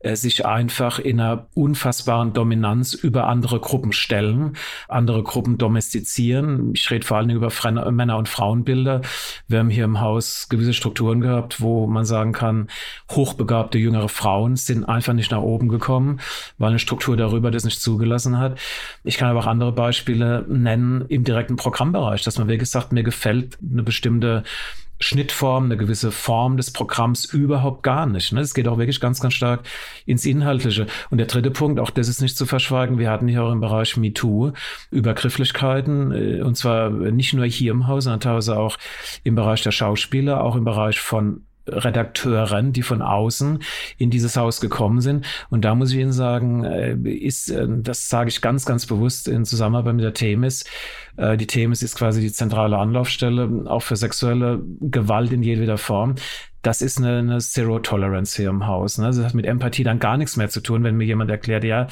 [0.00, 4.56] äh, sich einfach in einer unfassbaren Dominanz über andere Gruppen stellen,
[4.88, 6.72] andere Gruppen domestizieren.
[6.74, 7.50] Ich rede vor allen Dingen über
[7.90, 9.02] Männer- und Frauenbilder.
[9.46, 12.68] Wir haben hier im Haus gewisse Strukturen gehabt, wo man sagen kann,
[13.10, 16.20] hochbegabte jüngere Frauen sind einfach nicht nach oben gekommen,
[16.56, 18.58] weil eine Struktur darüber das nicht zugelassen hat.
[19.04, 23.02] Ich kann aber auch andere Beispiele nennen im direkten Programmbereich, dass man wirklich sagt, mir
[23.02, 24.44] gefällt eine bestimmte
[25.00, 28.32] Schnittform, eine gewisse Form des Programms überhaupt gar nicht.
[28.32, 28.40] Ne?
[28.40, 29.62] Es geht auch wirklich ganz, ganz stark
[30.04, 30.86] ins Inhaltliche.
[31.08, 33.60] Und der dritte Punkt, auch das ist nicht zu verschweigen, wir hatten hier auch im
[33.60, 34.52] Bereich MeToo
[34.90, 38.76] Übergrifflichkeiten, äh, und zwar nicht nur hier im Haus, sondern teilweise auch
[39.24, 43.62] im Bereich der Schauspieler, auch im Bereich von Redakteuren, die von außen
[43.98, 45.26] in dieses Haus gekommen sind.
[45.50, 49.28] Und da muss ich Ihnen sagen, äh, ist, äh, das sage ich ganz, ganz bewusst
[49.28, 50.64] in Zusammenarbeit mit der Themis.
[51.16, 56.14] Äh, die Themis ist quasi die zentrale Anlaufstelle, auch für sexuelle Gewalt in jedweder Form.
[56.62, 58.98] Das ist eine, eine Zero Tolerance hier im Haus.
[58.98, 59.06] Ne?
[59.06, 61.86] Das hat mit Empathie dann gar nichts mehr zu tun, wenn mir jemand erklärt, ja,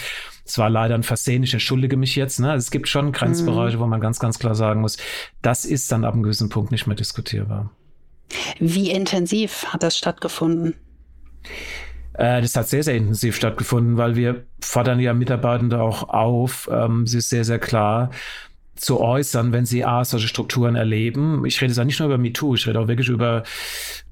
[0.44, 2.38] es war leider ein Versehen, ich entschuldige mich jetzt.
[2.38, 2.54] Ne?
[2.54, 3.80] Es gibt schon Grenzbereiche, mhm.
[3.80, 4.98] wo man ganz, ganz klar sagen muss,
[5.40, 7.70] das ist dann ab einem gewissen Punkt nicht mehr diskutierbar.
[8.58, 10.74] Wie intensiv hat das stattgefunden?
[12.14, 17.06] Äh, das hat sehr, sehr intensiv stattgefunden, weil wir fordern ja Mitarbeitende auch auf, ähm,
[17.06, 18.10] sie ist sehr, sehr klar
[18.74, 21.44] zu äußern, wenn sie A, solche Strukturen erleben.
[21.46, 23.42] Ich rede auch nicht nur über MeToo, ich rede auch wirklich über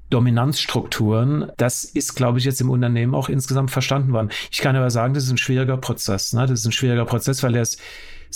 [0.09, 1.51] Dominanzstrukturen.
[1.57, 4.29] Das ist, glaube ich, jetzt im Unternehmen auch insgesamt verstanden worden.
[4.51, 6.33] Ich kann aber sagen, das ist ein schwieriger Prozess.
[6.33, 6.41] Ne?
[6.41, 7.81] Das ist ein schwieriger Prozess, weil er ist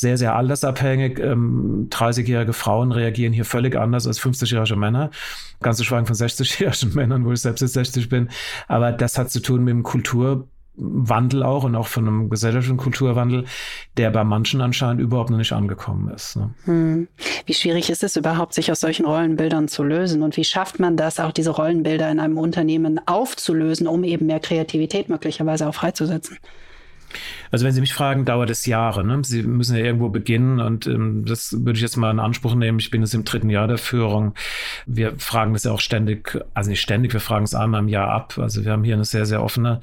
[0.02, 1.20] sehr, sehr altersabhängig.
[1.20, 5.12] Ähm, 30-jährige Frauen reagieren hier völlig anders als 50-jährige Männer.
[5.62, 8.30] Ganz zu schweigen von 60-jährigen Männern, wo ich selbst jetzt 60 bin.
[8.68, 13.46] Aber das hat zu tun mit dem Kulturwandel auch und auch von einem gesellschaftlichen Kulturwandel,
[13.96, 16.36] der bei manchen anscheinend überhaupt noch nicht angekommen ist.
[16.36, 16.50] Ne?
[16.66, 17.08] Hm.
[17.46, 20.24] Wie schwierig ist es überhaupt, sich aus solchen Rollenbildern zu lösen?
[20.24, 24.40] Und wie schafft man das, auch diese Rollenbilder in einem Unternehmen aufzulösen, um eben mehr
[24.40, 26.40] Kreativität möglicherweise auch freizusetzen?
[27.52, 29.04] Also wenn Sie mich fragen, dauert es Jahre.
[29.04, 29.22] Ne?
[29.24, 32.80] Sie müssen ja irgendwo beginnen und ähm, das würde ich jetzt mal in Anspruch nehmen.
[32.80, 34.34] Ich bin jetzt im dritten Jahr der Führung.
[34.86, 38.10] Wir fragen das ja auch ständig, also nicht ständig, wir fragen es einmal im Jahr
[38.10, 38.38] ab.
[38.38, 39.82] Also wir haben hier eine sehr, sehr offene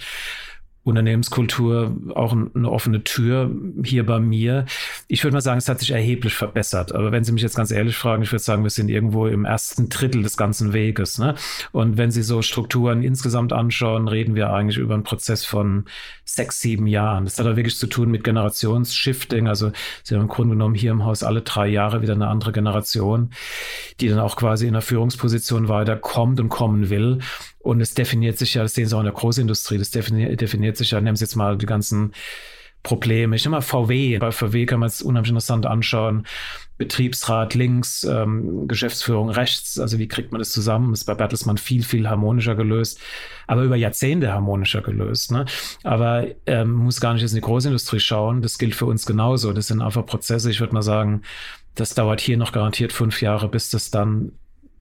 [0.88, 3.50] Unternehmenskultur auch eine offene Tür
[3.84, 4.64] hier bei mir.
[5.06, 6.92] Ich würde mal sagen, es hat sich erheblich verbessert.
[6.92, 9.44] Aber wenn Sie mich jetzt ganz ehrlich fragen, ich würde sagen, wir sind irgendwo im
[9.44, 11.18] ersten Drittel des ganzen Weges.
[11.18, 11.34] Ne?
[11.72, 15.84] Und wenn Sie so Strukturen insgesamt anschauen, reden wir eigentlich über einen Prozess von
[16.24, 17.24] sechs, sieben Jahren.
[17.24, 19.48] Das hat auch wirklich zu tun mit Generationsshifting.
[19.48, 19.72] Also
[20.02, 23.30] Sie haben im Grunde genommen hier im Haus alle drei Jahre wieder eine andere Generation,
[24.00, 27.18] die dann auch quasi in der Führungsposition weiterkommt und kommen will.
[27.60, 30.76] Und es definiert sich ja, das sehen Sie auch in der Großindustrie, das definiert, definiert
[30.76, 32.12] sich ja, nehmen Sie jetzt mal die ganzen
[32.82, 33.36] Probleme.
[33.36, 34.18] Ich nehme mal VW.
[34.18, 36.26] Bei VW kann man es unheimlich interessant anschauen.
[36.78, 39.78] Betriebsrat links, ähm, Geschäftsführung rechts.
[39.78, 40.92] Also wie kriegt man das zusammen?
[40.92, 43.00] Ist bei Bertelsmann viel, viel harmonischer gelöst,
[43.48, 45.32] aber über Jahrzehnte harmonischer gelöst.
[45.32, 45.44] Ne?
[45.82, 48.42] Aber ähm, muss gar nicht jetzt in die Großindustrie schauen.
[48.42, 49.52] Das gilt für uns genauso.
[49.52, 50.50] Das sind einfach Prozesse.
[50.50, 51.22] Ich würde mal sagen,
[51.74, 54.32] das dauert hier noch garantiert fünf Jahre, bis das dann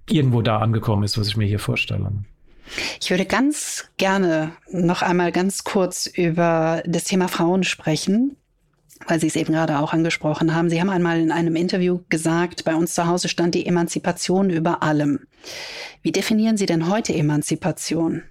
[0.10, 2.12] irgendwo da angekommen ist, was ich mir hier vorstelle.
[3.00, 8.38] Ich würde ganz gerne noch einmal ganz kurz über das Thema Frauen sprechen.
[9.06, 10.70] weil Sie es eben gerade auch angesprochen haben.
[10.70, 14.82] Sie haben einmal in einem Interview gesagt, bei uns zu Hause stand die Emanzipation über
[14.82, 15.28] allem.
[16.02, 18.24] Wie definieren Sie denn heute Emanzipation?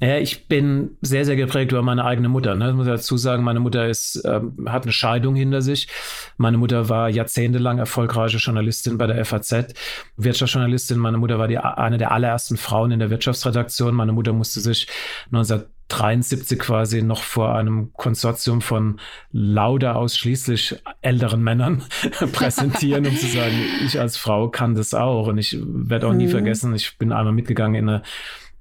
[0.00, 2.54] Naja, ich bin sehr, sehr geprägt über meine eigene Mutter.
[2.54, 2.70] Ne?
[2.70, 5.88] Ich muss dazu sagen, meine Mutter ist, ähm, hat eine Scheidung hinter sich.
[6.36, 9.74] Meine Mutter war jahrzehntelang erfolgreiche Journalistin bei der FAZ,
[10.16, 10.98] Wirtschaftsjournalistin.
[10.98, 13.94] Meine Mutter war die, eine der allerersten Frauen in der Wirtschaftsredaktion.
[13.94, 14.86] Meine Mutter musste sich
[15.32, 19.00] 1973 quasi noch vor einem Konsortium von
[19.32, 21.82] lauter ausschließlich älteren Männern
[22.32, 25.26] präsentieren, um zu sagen, ich als Frau kann das auch.
[25.26, 26.30] Und ich werde auch nie mhm.
[26.30, 28.02] vergessen, ich bin einmal mitgegangen in eine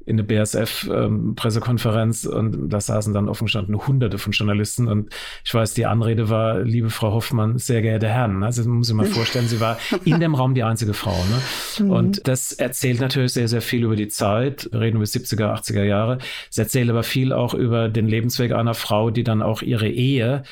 [0.07, 5.53] in eine BSF-Pressekonferenz ähm, und da saßen dann offen gestanden hunderte von Journalisten und ich
[5.53, 8.41] weiß, die Anrede war, liebe Frau Hoffmann, sehr geehrte Herren.
[8.41, 11.11] Also man muss sich mal vorstellen, sie war in dem Raum die einzige Frau.
[11.11, 11.85] Ne?
[11.85, 11.91] Mhm.
[11.91, 14.69] Und das erzählt natürlich sehr, sehr viel über die Zeit.
[14.71, 16.19] Wir reden über 70er, 80er Jahre.
[16.49, 20.43] Es erzählt aber viel auch über den Lebensweg einer Frau, die dann auch ihre Ehe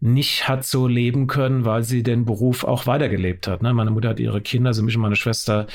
[0.00, 3.62] nicht hat so leben können, weil sie den Beruf auch weitergelebt hat.
[3.62, 3.74] Ne?
[3.74, 5.66] Meine Mutter hat ihre Kinder, also mich und meine Schwester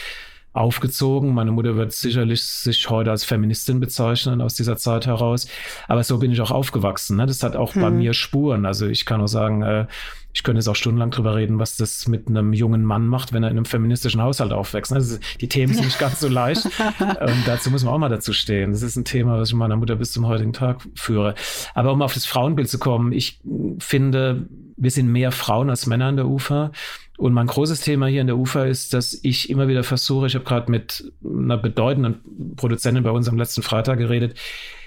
[0.54, 1.34] aufgezogen.
[1.34, 5.48] Meine Mutter wird sicherlich sich heute als Feministin bezeichnen aus dieser Zeit heraus.
[5.88, 7.18] Aber so bin ich auch aufgewachsen.
[7.18, 7.26] Ne?
[7.26, 7.82] Das hat auch hm.
[7.82, 8.66] bei mir Spuren.
[8.66, 9.88] Also ich kann auch sagen, äh,
[10.34, 13.44] ich könnte jetzt auch stundenlang drüber reden, was das mit einem jungen Mann macht, wenn
[13.44, 14.94] er in einem feministischen Haushalt aufwächst.
[14.94, 16.66] Also die Themen sind nicht ganz so leicht.
[17.00, 18.72] Und dazu muss man auch mal dazu stehen.
[18.72, 21.36] Das ist ein Thema, was ich meiner Mutter bis zum heutigen Tag führe.
[21.74, 23.42] Aber um auf das Frauenbild zu kommen, ich
[23.80, 26.72] finde, wir sind mehr Frauen als Männer an der Ufer.
[27.18, 30.36] Und mein großes Thema hier in der UFA ist, dass ich immer wieder versuche, ich
[30.36, 34.38] habe gerade mit einer bedeutenden Produzentin bei uns am letzten Freitag geredet,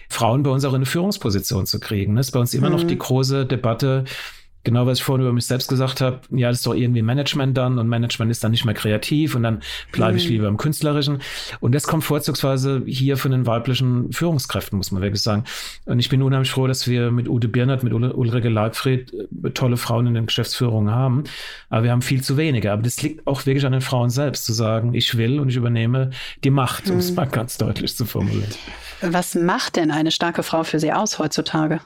[0.08, 2.16] Frauen bei uns auch in eine Führungsposition zu kriegen.
[2.16, 2.76] Das ist bei uns immer mhm.
[2.76, 4.04] noch die große Debatte,
[4.64, 7.56] genau was ich vorhin über mich selbst gesagt habe, ja, das ist doch irgendwie Management
[7.56, 10.32] dann und Management ist dann nicht mehr kreativ und dann bleibe ich mhm.
[10.32, 11.20] lieber im Künstlerischen.
[11.60, 15.44] Und das kommt vorzugsweise hier von den weiblichen Führungskräften, muss man wirklich sagen.
[15.84, 19.76] Und ich bin unheimlich froh, dass wir mit Ute Birnert, mit Ulrike Leibfried äh, tolle
[19.76, 21.24] Frauen in den Geschäftsführungen haben.
[21.68, 22.72] Aber wir haben viel zu wenige.
[22.72, 25.56] Aber das liegt auch wirklich an den Frauen selbst, zu sagen, ich will und ich
[25.56, 26.10] übernehme
[26.42, 27.16] die Macht, um es mhm.
[27.16, 28.50] mal ganz deutlich zu formulieren.
[29.02, 31.80] Was macht denn eine starke Frau für Sie aus heutzutage?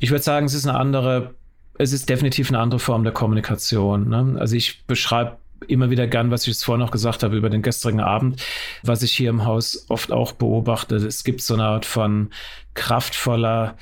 [0.00, 1.34] Ich würde sagen, es ist eine andere
[1.80, 4.08] es ist definitiv eine andere Form der Kommunikation.
[4.08, 4.36] Ne?
[4.38, 7.62] Also ich beschreibe immer wieder gern, was ich jetzt vorhin noch gesagt habe über den
[7.62, 8.42] gestrigen Abend,
[8.82, 10.96] was ich hier im Haus oft auch beobachte.
[10.96, 12.30] Es gibt so eine Art von
[12.74, 13.76] kraftvoller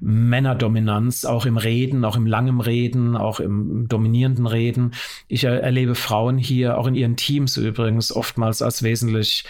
[0.00, 4.92] Männerdominanz, auch im Reden, auch im langen Reden, auch im dominierenden Reden.
[5.26, 9.44] Ich erlebe Frauen hier, auch in ihren Teams übrigens, oftmals als wesentlich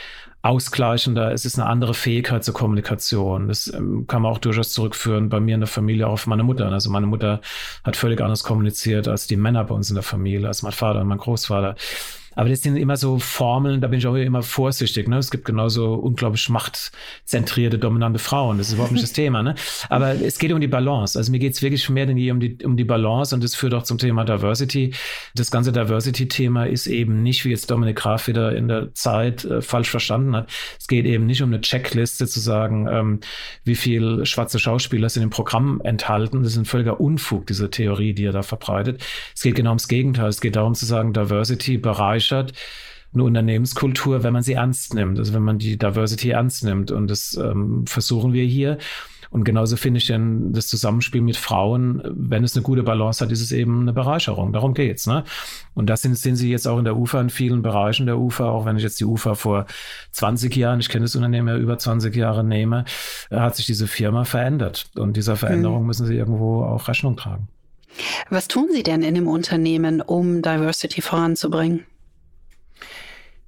[0.44, 3.48] ausgleichender, es ist eine andere Fähigkeit zur Kommunikation.
[3.48, 6.70] Das ähm, kann man auch durchaus zurückführen bei mir in der Familie auf meine Mutter.
[6.70, 7.40] Also meine Mutter
[7.82, 11.00] hat völlig anders kommuniziert als die Männer bei uns in der Familie, als mein Vater
[11.00, 11.76] und mein Großvater.
[12.34, 15.08] Aber das sind immer so Formeln, da bin ich auch immer vorsichtig.
[15.08, 15.18] Ne?
[15.18, 18.58] Es gibt genauso unglaublich machtzentrierte, dominante Frauen.
[18.58, 19.42] Das ist überhaupt nicht das Thema.
[19.42, 19.54] Ne?
[19.88, 21.18] Aber es geht um die Balance.
[21.18, 23.54] Also mir geht es wirklich mehr denn je um die, um die Balance und das
[23.54, 24.94] führt auch zum Thema Diversity.
[25.34, 29.62] Das ganze Diversity-Thema ist eben nicht, wie jetzt Dominik Graf wieder in der Zeit äh,
[29.62, 30.50] falsch verstanden hat.
[30.78, 33.20] Es geht eben nicht um eine Checkliste zu sagen, ähm,
[33.64, 36.42] wie viel schwarze Schauspieler sind im Programm enthalten.
[36.42, 39.04] Das ist ein völliger Unfug, diese Theorie, die er da verbreitet.
[39.34, 40.28] Es geht genau ums Gegenteil.
[40.28, 41.78] Es geht darum zu sagen, Diversity
[42.24, 42.52] bereichert
[43.12, 46.90] eine Unternehmenskultur, wenn man sie ernst nimmt, also wenn man die Diversity ernst nimmt.
[46.90, 48.78] Und das ähm, versuchen wir hier.
[49.30, 53.30] Und genauso finde ich denn das Zusammenspiel mit Frauen, wenn es eine gute Balance hat,
[53.30, 54.52] ist es eben eine Bereicherung.
[54.52, 55.06] Darum geht's.
[55.06, 55.24] Ne?
[55.74, 58.48] Und das sind, sind sie jetzt auch in der UFA in vielen Bereichen der UFA,
[58.48, 59.66] auch wenn ich jetzt die UFA vor
[60.10, 62.84] 20 Jahren, ich kenne das Unternehmen ja über 20 Jahre nehme,
[63.30, 64.86] hat sich diese Firma verändert.
[64.96, 65.86] Und dieser Veränderung mhm.
[65.86, 67.48] müssen sie irgendwo auch Rechnung tragen.
[68.28, 71.84] Was tun Sie denn in dem Unternehmen, um Diversity voranzubringen?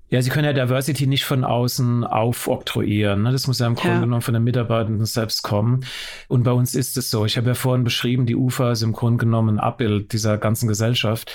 [0.09, 3.23] Ja, Sie können ja Diversity nicht von außen aufoktroyieren.
[3.23, 3.33] Ne?
[3.33, 5.85] Das muss ja im Grunde genommen von den Mitarbeitenden selbst kommen.
[6.29, 7.25] Und bei uns ist es so.
[7.25, 10.69] Ich habe ja vorhin beschrieben, die UFA ist im Grunde genommen ein Abbild dieser ganzen
[10.69, 11.33] Gesellschaft.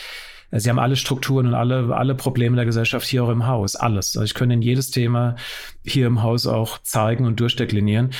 [0.53, 3.75] Sie haben alle Strukturen und alle, alle Probleme der Gesellschaft hier auch im Haus.
[3.75, 4.15] Alles.
[4.15, 5.35] Also ich könnte Ihnen jedes Thema
[5.83, 8.11] hier im Haus auch zeigen und durchdeklinieren.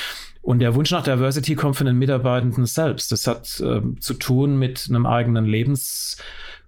[0.42, 3.12] Und der Wunsch nach Diversity kommt von den Mitarbeitenden selbst.
[3.12, 6.18] Das hat äh, zu tun mit einem eigenen Lebens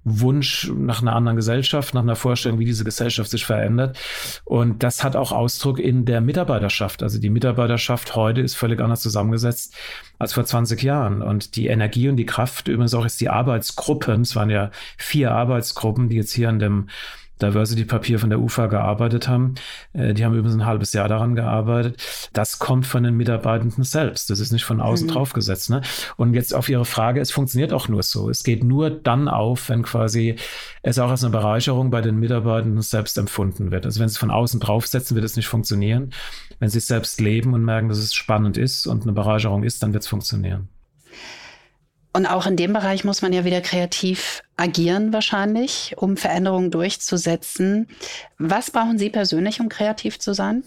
[0.05, 3.97] Wunsch nach einer anderen Gesellschaft, nach einer Vorstellung, wie diese Gesellschaft sich verändert.
[4.43, 7.03] Und das hat auch Ausdruck in der Mitarbeiterschaft.
[7.03, 9.75] Also die Mitarbeiterschaft heute ist völlig anders zusammengesetzt
[10.19, 11.21] als vor 20 Jahren.
[11.21, 15.31] Und die Energie und die Kraft, übrigens auch jetzt die Arbeitsgruppen, es waren ja vier
[15.31, 16.87] Arbeitsgruppen, die jetzt hier an dem
[17.43, 19.55] Diversity-Papier von der UFA gearbeitet haben.
[19.93, 22.01] Äh, die haben übrigens ein halbes Jahr daran gearbeitet.
[22.33, 24.29] Das kommt von den Mitarbeitenden selbst.
[24.29, 25.11] Das ist nicht von außen mhm.
[25.11, 25.69] draufgesetzt.
[25.69, 25.81] Ne?
[26.17, 28.29] Und jetzt auf Ihre Frage, es funktioniert auch nur so.
[28.29, 30.35] Es geht nur dann auf, wenn quasi
[30.81, 33.85] es auch als eine Bereicherung bei den Mitarbeitenden selbst empfunden wird.
[33.85, 36.11] Also wenn Sie es von außen draufsetzen, wird es nicht funktionieren.
[36.59, 39.83] Wenn Sie es selbst leben und merken, dass es spannend ist und eine Bereicherung ist,
[39.83, 40.69] dann wird es funktionieren.
[42.13, 47.87] Und auch in dem Bereich muss man ja wieder kreativ agieren wahrscheinlich, um Veränderungen durchzusetzen.
[48.37, 50.63] Was brauchen Sie persönlich, um kreativ zu sein?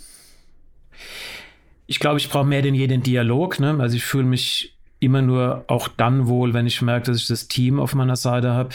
[1.87, 3.61] Ich glaube, ich brauche mehr denn je den Dialog.
[3.61, 3.77] Ne?
[3.79, 7.47] Also ich fühle mich immer nur auch dann wohl, wenn ich merke, dass ich das
[7.49, 8.71] Team auf meiner Seite habe.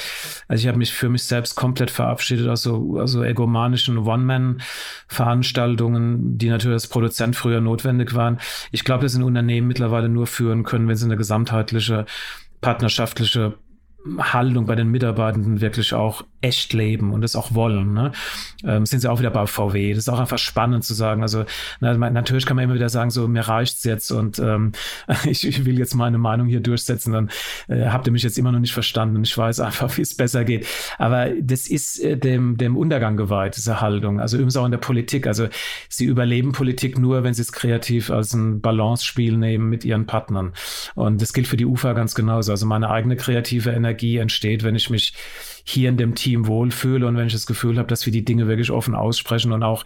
[0.47, 6.49] Also ich habe mich für mich selbst komplett verabschiedet aus so also egomanischen One-Man-Veranstaltungen, die
[6.49, 8.39] natürlich als Produzent früher notwendig waren.
[8.71, 12.05] Ich glaube, dass ein Unternehmen mittlerweile nur führen können, wenn sie eine gesamtheitliche
[12.61, 13.57] partnerschaftliche
[14.17, 17.93] Haltung bei den Mitarbeitenden wirklich auch echt leben und es auch wollen.
[17.93, 18.11] Ne?
[18.63, 19.93] Ähm, sind sie auch wieder bei VW.
[19.93, 21.21] Das ist auch einfach spannend zu sagen.
[21.21, 21.45] Also
[21.79, 24.71] na, natürlich kann man immer wieder sagen, so mir reicht's jetzt und ähm,
[25.25, 27.13] ich, ich, will jetzt meine Meinung hier durchsetzen.
[27.13, 27.29] Dann
[27.67, 30.15] äh, habt ihr mich jetzt immer noch nicht verstanden und ich weiß einfach, wie es
[30.15, 30.65] besser geht.
[30.97, 34.19] Aber das ist äh, dem, dem Untergang geweiht, diese Haltung.
[34.19, 35.27] Also übrigens auch in der Politik.
[35.27, 35.47] Also
[35.89, 40.53] sie überleben Politik nur, wenn sie es kreativ als ein Balance-Spiel nehmen mit ihren Partnern.
[40.95, 42.51] Und das gilt für die UFA ganz genauso.
[42.51, 45.13] Also meine eigene kreative Energie entsteht, wenn ich mich
[45.63, 48.47] hier in dem Team wohlfühle und wenn ich das Gefühl habe, dass wir die Dinge
[48.47, 49.83] wirklich offen aussprechen und auch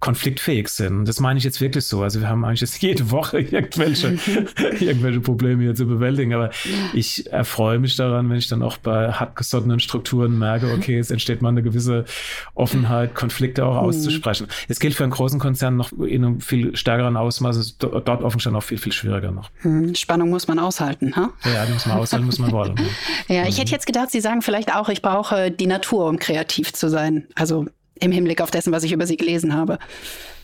[0.00, 1.04] konfliktfähig sind.
[1.04, 2.02] Das meine ich jetzt wirklich so.
[2.02, 4.08] Also wir haben eigentlich jetzt jede Woche irgendwelche,
[4.80, 6.32] irgendwelche Probleme hier zu bewältigen.
[6.32, 6.50] Aber
[6.94, 11.42] ich erfreue mich daran, wenn ich dann auch bei hartgesottenen Strukturen merke, okay, es entsteht
[11.42, 12.06] mal eine gewisse
[12.54, 13.88] Offenheit, Konflikte auch mhm.
[13.88, 14.46] auszusprechen.
[14.68, 18.56] Es gilt für einen großen Konzern noch in einem viel stärkeren Ausmaß, ist dort offenstand
[18.56, 19.50] auch viel, viel schwieriger noch.
[19.62, 19.94] Mhm.
[19.94, 21.30] Spannung muss man aushalten, ha?
[21.44, 22.74] Ja, die muss man aushalten, muss man wollen.
[23.28, 23.74] ja, ich hätte mhm.
[23.74, 27.26] jetzt gedacht, Sie sagen vielleicht auch, ich brauche die Natur, um kreativ zu sein.
[27.34, 27.66] Also
[28.00, 29.78] im Hinblick auf dessen, was ich über sie gelesen habe.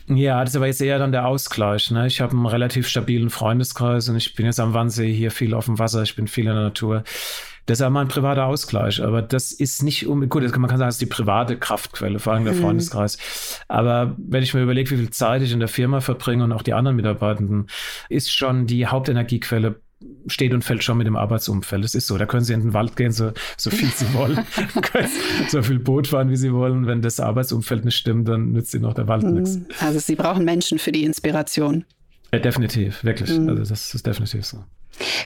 [0.08, 1.90] Ja, das ist aber jetzt eher dann der Ausgleich.
[1.90, 2.06] Ne?
[2.06, 5.64] Ich habe einen relativ stabilen Freundeskreis und ich bin jetzt am Wannsee hier viel auf
[5.64, 7.02] dem Wasser, ich bin viel in der Natur.
[7.66, 10.88] Das ist ja mein privater Ausgleich, aber das ist nicht um, gut, man kann sagen,
[10.88, 12.60] das ist die private Kraftquelle, vor allem der mhm.
[12.60, 13.18] Freundeskreis.
[13.66, 16.62] Aber wenn ich mir überlege, wie viel Zeit ich in der Firma verbringe und auch
[16.62, 17.66] die anderen Mitarbeitenden,
[18.08, 19.80] ist schon die Hauptenergiequelle
[20.26, 21.84] steht und fällt schon mit dem Arbeitsumfeld.
[21.84, 22.18] Es ist so.
[22.18, 24.38] Da können Sie in den Wald gehen, so, so viel Sie wollen.
[25.48, 26.86] so viel Boot fahren, wie Sie wollen.
[26.86, 29.34] Wenn das Arbeitsumfeld nicht stimmt, dann nützt Ihnen noch der Wald mhm.
[29.34, 29.58] nichts.
[29.80, 31.84] Also Sie brauchen Menschen für die Inspiration.
[32.32, 33.30] Ja, definitiv, wirklich.
[33.30, 33.48] Mhm.
[33.48, 34.64] Also das ist definitiv so.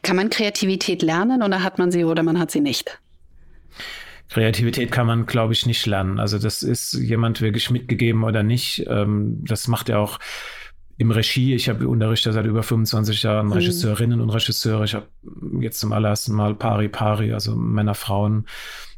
[0.03, 3.01] Kann man Kreativität lernen oder hat man sie oder man hat sie nicht?
[4.29, 6.21] Kreativität kann man, glaube ich, nicht lernen.
[6.21, 8.87] Also das ist jemand wirklich mitgegeben oder nicht.
[8.89, 10.19] Ähm, das macht ja auch
[11.01, 11.55] im Regie.
[11.55, 13.53] Ich habe unterrichte seit über 25 Jahren mhm.
[13.53, 14.85] Regisseurinnen und Regisseure.
[14.85, 15.07] Ich habe
[15.61, 18.45] jetzt zum allerersten Mal Pari Pari, also Männer, Frauen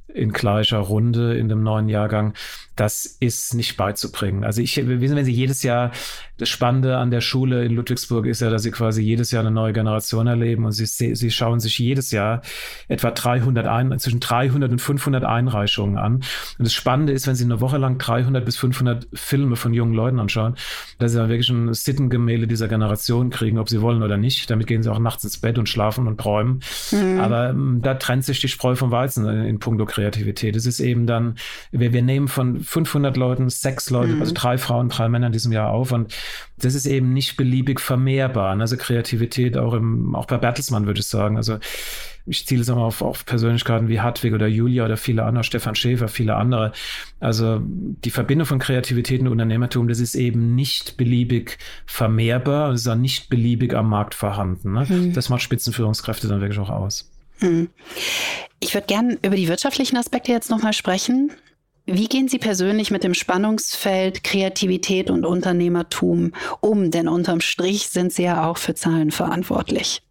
[0.09, 2.35] in gleicher Runde in dem neuen Jahrgang
[2.77, 4.45] das ist nicht beizubringen.
[4.45, 5.93] Also ich, wissen, wenn Sie jedes Jahr,
[6.39, 9.51] das Spannende an der Schule in Ludwigsburg ist ja, dass Sie quasi jedes Jahr eine
[9.51, 12.41] neue Generation erleben und Sie, Sie schauen sich jedes Jahr
[12.89, 16.15] etwa 300, ein, zwischen 300 und 500 Einreichungen an.
[16.15, 16.25] Und
[16.59, 20.19] das Spannende ist, wenn Sie eine Woche lang 300 bis 500 Filme von jungen Leuten
[20.19, 20.57] anschauen,
[20.99, 24.51] dass Sie dann wirklich ein Sittengemälde dieser Generation kriegen, ob Sie wollen oder nicht.
[24.51, 26.63] Damit gehen Sie auch nachts ins Bett und schlafen und träumen.
[26.91, 27.21] Mhm.
[27.21, 30.57] Aber ähm, da trennt sich die Spreu vom Weizen in, in puncto Kreativität.
[30.57, 31.37] Es ist eben dann,
[31.71, 34.21] wir, wir nehmen von 500 Leuten sechs Leute, mhm.
[34.21, 35.93] also drei Frauen, drei Männer in diesem Jahr auf.
[35.93, 36.15] Und
[36.59, 38.59] das ist eben nicht beliebig vermehrbar.
[38.59, 41.37] Also Kreativität auch im, auch bei Bertelsmann würde ich sagen.
[41.37, 41.59] Also
[42.27, 45.75] ich ziele es auch auf, auf Persönlichkeiten wie Hartwig oder Julia oder viele andere, Stefan
[45.75, 46.73] Schäfer, viele andere.
[47.21, 52.89] Also die Verbindung von Kreativität und Unternehmertum, das ist eben nicht beliebig vermehrbar, es ist
[52.89, 54.73] auch nicht beliebig am Markt vorhanden.
[54.73, 54.87] Ne?
[54.89, 55.13] Mhm.
[55.15, 57.12] Das macht Spitzenführungskräfte dann wirklich auch aus.
[58.61, 61.33] Ich würde gerne über die wirtschaftlichen Aspekte jetzt nochmal sprechen.
[61.85, 66.91] Wie gehen Sie persönlich mit dem Spannungsfeld Kreativität und Unternehmertum um?
[66.93, 70.03] Denn unterm Strich sind Sie ja auch für Zahlen verantwortlich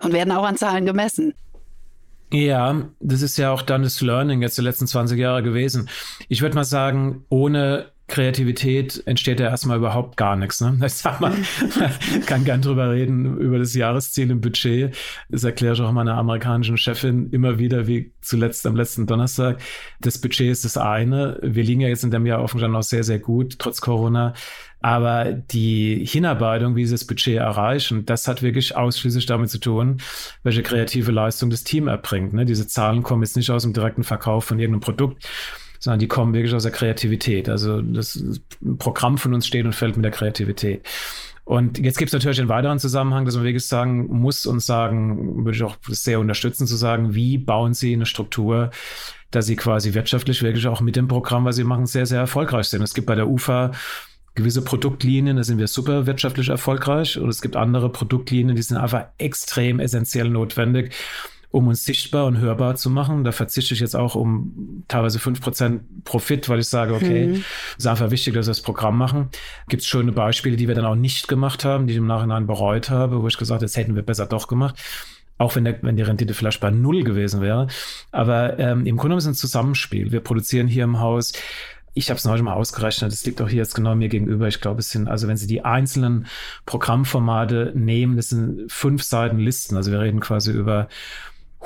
[0.00, 1.34] und werden auch an Zahlen gemessen.
[2.32, 5.88] Ja, das ist ja auch dann das Learning jetzt der letzten 20 Jahre gewesen.
[6.28, 10.60] Ich würde mal sagen, ohne Kreativität entsteht ja erstmal überhaupt gar nichts.
[10.60, 10.78] Ne?
[10.88, 11.34] Ich sag mal,
[12.26, 14.96] kann gern drüber reden, über das Jahresziel im Budget.
[15.28, 19.60] Das erkläre ich auch meiner amerikanischen Chefin immer wieder, wie zuletzt am letzten Donnerstag.
[20.00, 21.38] Das Budget ist das eine.
[21.42, 24.32] Wir liegen ja jetzt in dem Jahr offensichtlich auch sehr, sehr gut, trotz Corona.
[24.80, 30.00] Aber die Hinarbeitung, wie sie das Budget erreichen, das hat wirklich ausschließlich damit zu tun,
[30.44, 32.32] welche kreative Leistung das Team erbringt.
[32.32, 32.44] Ne?
[32.44, 35.28] Diese Zahlen kommen jetzt nicht aus dem direkten Verkauf von irgendeinem Produkt,
[35.78, 37.48] sondern die kommen wirklich aus der Kreativität.
[37.48, 38.40] Also das
[38.78, 40.86] Programm von uns steht und fällt mit der Kreativität.
[41.44, 45.46] Und jetzt gibt es natürlich einen weiteren Zusammenhang, dass man wirklich sagen muss und sagen,
[45.46, 48.70] würde ich auch sehr unterstützen, zu sagen, wie bauen Sie eine Struktur,
[49.30, 52.66] dass Sie quasi wirtschaftlich wirklich auch mit dem Programm, was Sie machen, sehr, sehr erfolgreich
[52.66, 52.82] sind.
[52.82, 53.72] Es gibt bei der UFA
[54.34, 58.76] gewisse Produktlinien, da sind wir super wirtschaftlich erfolgreich und es gibt andere Produktlinien, die sind
[58.76, 60.94] einfach extrem essentiell notwendig
[61.50, 63.24] um uns sichtbar und hörbar zu machen.
[63.24, 67.44] Da verzichte ich jetzt auch um teilweise fünf Prozent Profit, weil ich sage, okay, mhm.
[67.76, 69.30] ist einfach wichtig, dass wir das Programm machen.
[69.68, 72.46] Gibt es schöne Beispiele, die wir dann auch nicht gemacht haben, die ich im Nachhinein
[72.46, 74.76] bereut habe, wo ich gesagt habe, das hätten wir besser doch gemacht.
[75.38, 77.68] auch wenn, der, wenn die Rendite vielleicht bei null gewesen wäre.
[78.10, 80.12] Aber ähm, im Grunde ist es ein Zusammenspiel.
[80.12, 81.32] Wir produzieren hier im Haus
[81.94, 84.46] ich habe es neulich mal ausgerechnet, das liegt auch hier jetzt genau mir gegenüber.
[84.46, 86.26] Ich glaube, es sind, also wenn Sie die einzelnen
[86.64, 89.76] Programmformate nehmen, das sind fünf Seiten Listen.
[89.76, 90.88] Also wir reden quasi über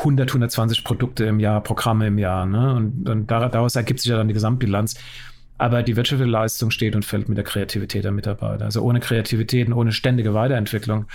[0.03, 2.47] 100, 120 Produkte im Jahr, Programme im Jahr.
[2.47, 2.75] Ne?
[2.75, 4.97] Und, und daraus ergibt sich ja dann die Gesamtbilanz.
[5.59, 8.65] Aber die wirtschaftliche Leistung steht und fällt mit der Kreativität der Mitarbeiter.
[8.65, 11.07] Also ohne Kreativität und ohne ständige Weiterentwicklung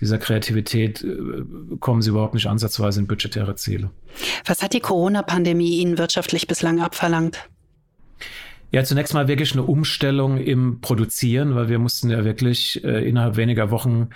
[0.00, 1.42] dieser Kreativität äh,
[1.80, 3.90] kommen sie überhaupt nicht ansatzweise in budgetäre Ziele.
[4.44, 7.48] Was hat die Corona-Pandemie Ihnen wirtschaftlich bislang abverlangt?
[8.72, 13.36] Ja, zunächst mal wirklich eine Umstellung im Produzieren, weil wir mussten ja wirklich äh, innerhalb
[13.36, 14.10] weniger Wochen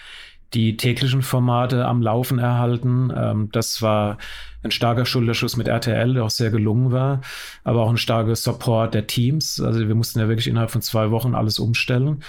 [0.55, 3.13] die täglichen Formate am Laufen erhalten.
[3.15, 4.19] Ähm, das war
[4.63, 7.23] ein starker Schulterschuss mit RTL, der auch sehr gelungen war,
[7.65, 9.61] aber auch ein starker Support der Teams.
[9.61, 12.23] Also wir mussten ja wirklich innerhalb von zwei Wochen alles umstellen.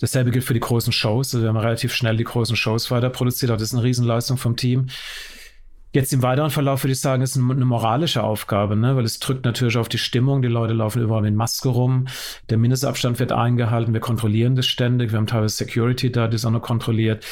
[0.00, 1.34] Dasselbe gilt für die großen Shows.
[1.34, 3.50] Also wir haben relativ schnell die großen Shows weiter produziert.
[3.50, 4.86] Das ist eine Riesenleistung vom Team.
[5.92, 8.94] Jetzt im weiteren Verlauf würde ich sagen, ist eine moralische Aufgabe, ne?
[8.94, 10.40] weil es drückt natürlich auf die Stimmung.
[10.40, 12.06] Die Leute laufen überall mit Maske rum.
[12.48, 13.92] Der Mindestabstand wird eingehalten.
[13.92, 15.10] Wir kontrollieren das ständig.
[15.10, 17.24] Wir haben teilweise Security da, die ist auch noch kontrolliert.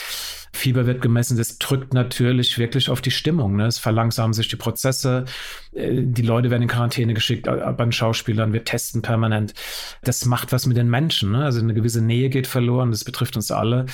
[0.53, 3.57] Fieber wird gemessen, das drückt natürlich wirklich auf die Stimmung.
[3.57, 3.67] Ne?
[3.67, 5.25] Es verlangsamen sich die Prozesse,
[5.73, 9.55] äh, die Leute werden in Quarantäne geschickt bei den Schauspielern, wir testen permanent.
[10.03, 11.33] Das macht was mit den Menschen.
[11.33, 11.45] Ne?
[11.45, 13.87] Also eine gewisse Nähe geht verloren, das betrifft uns alle.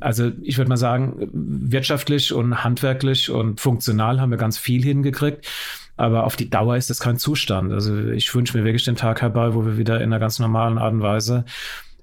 [0.00, 5.46] Also ich würde mal sagen, wirtschaftlich und handwerklich und funktional haben wir ganz viel hingekriegt.
[5.98, 7.72] Aber auf die Dauer ist das kein Zustand.
[7.72, 10.78] Also ich wünsche mir wirklich den Tag herbei, wo wir wieder in einer ganz normalen
[10.78, 11.44] Art und Weise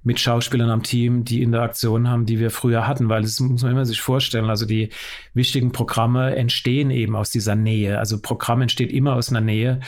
[0.05, 3.71] mit Schauspielern am Team, die Interaktion haben, die wir früher hatten, weil das muss man
[3.71, 4.49] immer sich vorstellen.
[4.49, 4.89] Also die
[5.33, 7.97] wichtigen Programme entstehen eben aus dieser Nähe.
[7.97, 9.79] Also Programm entsteht immer aus einer Nähe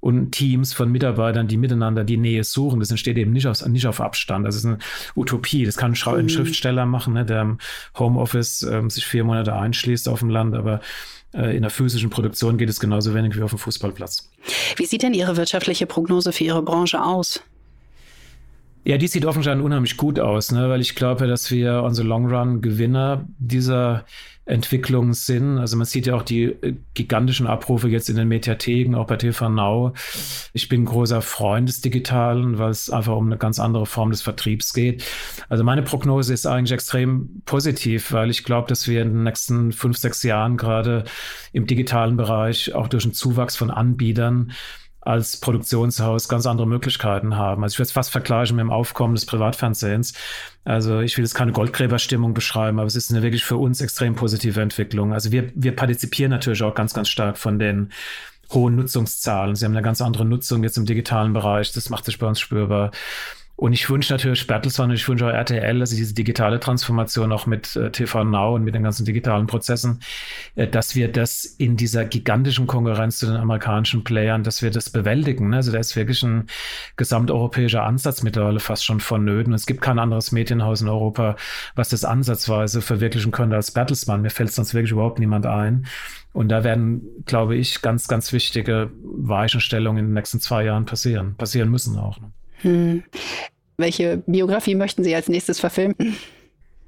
[0.00, 2.80] und Teams von Mitarbeitern, die miteinander die Nähe suchen.
[2.80, 4.44] Das entsteht eben nicht, aus, nicht auf Abstand.
[4.44, 4.78] Das ist eine
[5.14, 5.64] Utopie.
[5.64, 6.28] Das kann ein, mhm.
[6.28, 7.58] Schriftsteller machen, ne, der im
[7.96, 10.80] Homeoffice äh, sich vier Monate einschließt auf dem Land, aber
[11.32, 14.30] äh, in der physischen Produktion geht es genauso wenig wie auf dem Fußballplatz.
[14.76, 17.40] Wie sieht denn Ihre wirtschaftliche Prognose für Ihre Branche aus?
[18.84, 20.68] Ja, die sieht offensichtlich unheimlich gut aus, ne?
[20.68, 24.04] weil ich glaube, dass wir the long run Gewinner dieser
[24.50, 25.58] Entwicklung sind.
[25.58, 29.16] Also man sieht ja auch die äh, gigantischen Abrufe jetzt in den Mediatheken, auch bei
[29.16, 29.92] TV Now.
[30.52, 34.22] Ich bin großer Freund des Digitalen, weil es einfach um eine ganz andere Form des
[34.22, 35.04] Vertriebs geht.
[35.48, 39.72] Also meine Prognose ist eigentlich extrem positiv, weil ich glaube, dass wir in den nächsten
[39.72, 41.04] fünf, sechs Jahren gerade
[41.52, 44.52] im digitalen Bereich auch durch einen Zuwachs von Anbietern
[45.02, 47.62] als Produktionshaus ganz andere Möglichkeiten haben.
[47.62, 50.12] Also ich würde es fast vergleichen mit dem Aufkommen des Privatfernsehens.
[50.64, 54.14] Also ich will jetzt keine Goldgräberstimmung beschreiben, aber es ist eine wirklich für uns extrem
[54.14, 55.12] positive Entwicklung.
[55.12, 57.90] Also wir, wir partizipieren natürlich auch ganz, ganz stark von den
[58.52, 59.54] hohen Nutzungszahlen.
[59.54, 61.72] Sie haben eine ganz andere Nutzung jetzt im digitalen Bereich.
[61.72, 62.90] Das macht sich bei uns spürbar.
[63.60, 67.44] Und ich wünsche natürlich Bertelsmann und ich wünsche auch RTL, dass diese digitale Transformation auch
[67.44, 70.00] mit äh, TV Now und mit den ganzen digitalen Prozessen,
[70.54, 74.88] äh, dass wir das in dieser gigantischen Konkurrenz zu den amerikanischen Playern, dass wir das
[74.88, 75.50] bewältigen.
[75.50, 75.56] Ne?
[75.56, 76.46] Also da ist wirklich ein
[76.96, 79.52] gesamteuropäischer Ansatz mittlerweile fast schon vonnöten.
[79.52, 81.36] Es gibt kein anderes Medienhaus in Europa,
[81.74, 84.22] was das ansatzweise verwirklichen könnte als Bertelsmann.
[84.22, 85.84] Mir fällt sonst wirklich überhaupt niemand ein.
[86.32, 91.34] Und da werden, glaube ich, ganz, ganz wichtige Weichenstellungen in den nächsten zwei Jahren passieren.
[91.36, 92.18] Passieren müssen auch.
[92.18, 92.32] Ne?
[92.62, 93.02] Hm.
[93.80, 95.94] Welche Biografie möchten Sie als nächstes verfilmen?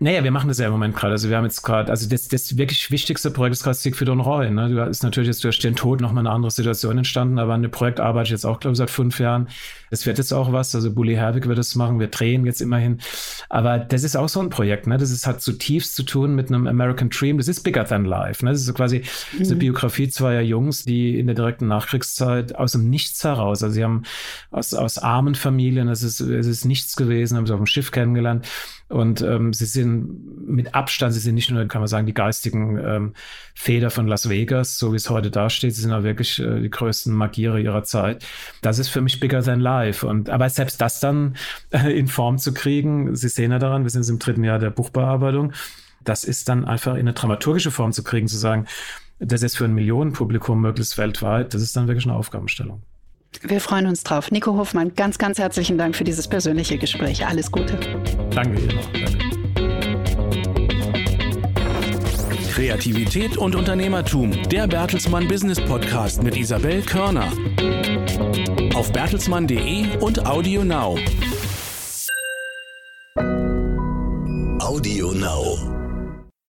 [0.03, 1.13] Naja, wir machen das ja im Moment gerade.
[1.13, 4.19] Also wir haben jetzt gerade, also das, das wirklich wichtigste Projekt ist gerade Siegfried und
[4.19, 4.51] Roy.
[4.51, 4.75] Ne?
[4.75, 7.71] Da ist natürlich jetzt durch den Tod nochmal eine andere Situation entstanden, aber an dem
[7.71, 9.49] Projekt arbeite ich jetzt auch, glaube ich, seit fünf Jahren.
[9.91, 12.99] Es wird jetzt auch was, also Bully Herbig wird das machen, wir drehen jetzt immerhin.
[13.49, 14.99] Aber das ist auch so ein Projekt, ne?
[14.99, 17.39] Das ist, hat zutiefst zu tun mit einem American Dream.
[17.39, 18.45] Das ist bigger than life.
[18.45, 18.51] Ne?
[18.51, 19.05] Das ist so quasi
[19.39, 19.45] mhm.
[19.45, 23.85] eine Biografie zweier Jungs, die in der direkten Nachkriegszeit aus dem Nichts heraus, also sie
[23.85, 24.03] haben
[24.51, 27.93] aus, aus armen Familien, es ist, es ist nichts gewesen, haben sie auf dem Schiff
[27.93, 28.49] kennengelernt
[28.93, 32.79] und ähm, sie sind mit Abstand, sie sind nicht nur, kann man sagen, die geistigen
[32.79, 33.13] ähm,
[33.55, 35.75] Feder von Las Vegas, so wie es heute dasteht.
[35.75, 38.25] Sie sind auch wirklich äh, die größten Magiere ihrer Zeit.
[38.61, 40.07] Das ist für mich bigger than life.
[40.07, 41.37] Und aber selbst das dann
[41.71, 44.71] äh, in Form zu kriegen, Sie sehen ja daran, wir sind im dritten Jahr der
[44.71, 45.53] Buchbearbeitung.
[46.05, 48.67] Das ist dann einfach in eine dramaturgische Form zu kriegen, zu sagen,
[49.19, 52.83] das ist für ein Millionenpublikum möglichst weltweit, das ist dann wirklich eine Aufgabenstellung.
[53.41, 54.31] Wir freuen uns drauf.
[54.31, 57.27] Nico Hofmann, ganz, ganz herzlichen Dank für dieses persönliche Gespräch.
[57.27, 57.79] Alles Gute.
[58.31, 58.79] Danke Ihnen.
[62.53, 64.31] Kreativität und Unternehmertum.
[64.51, 67.33] Der Bertelsmann Business Podcast mit Isabel Körner.
[68.75, 70.99] Auf bertelsmann.de und Audio Now.
[74.61, 75.82] Audio Now.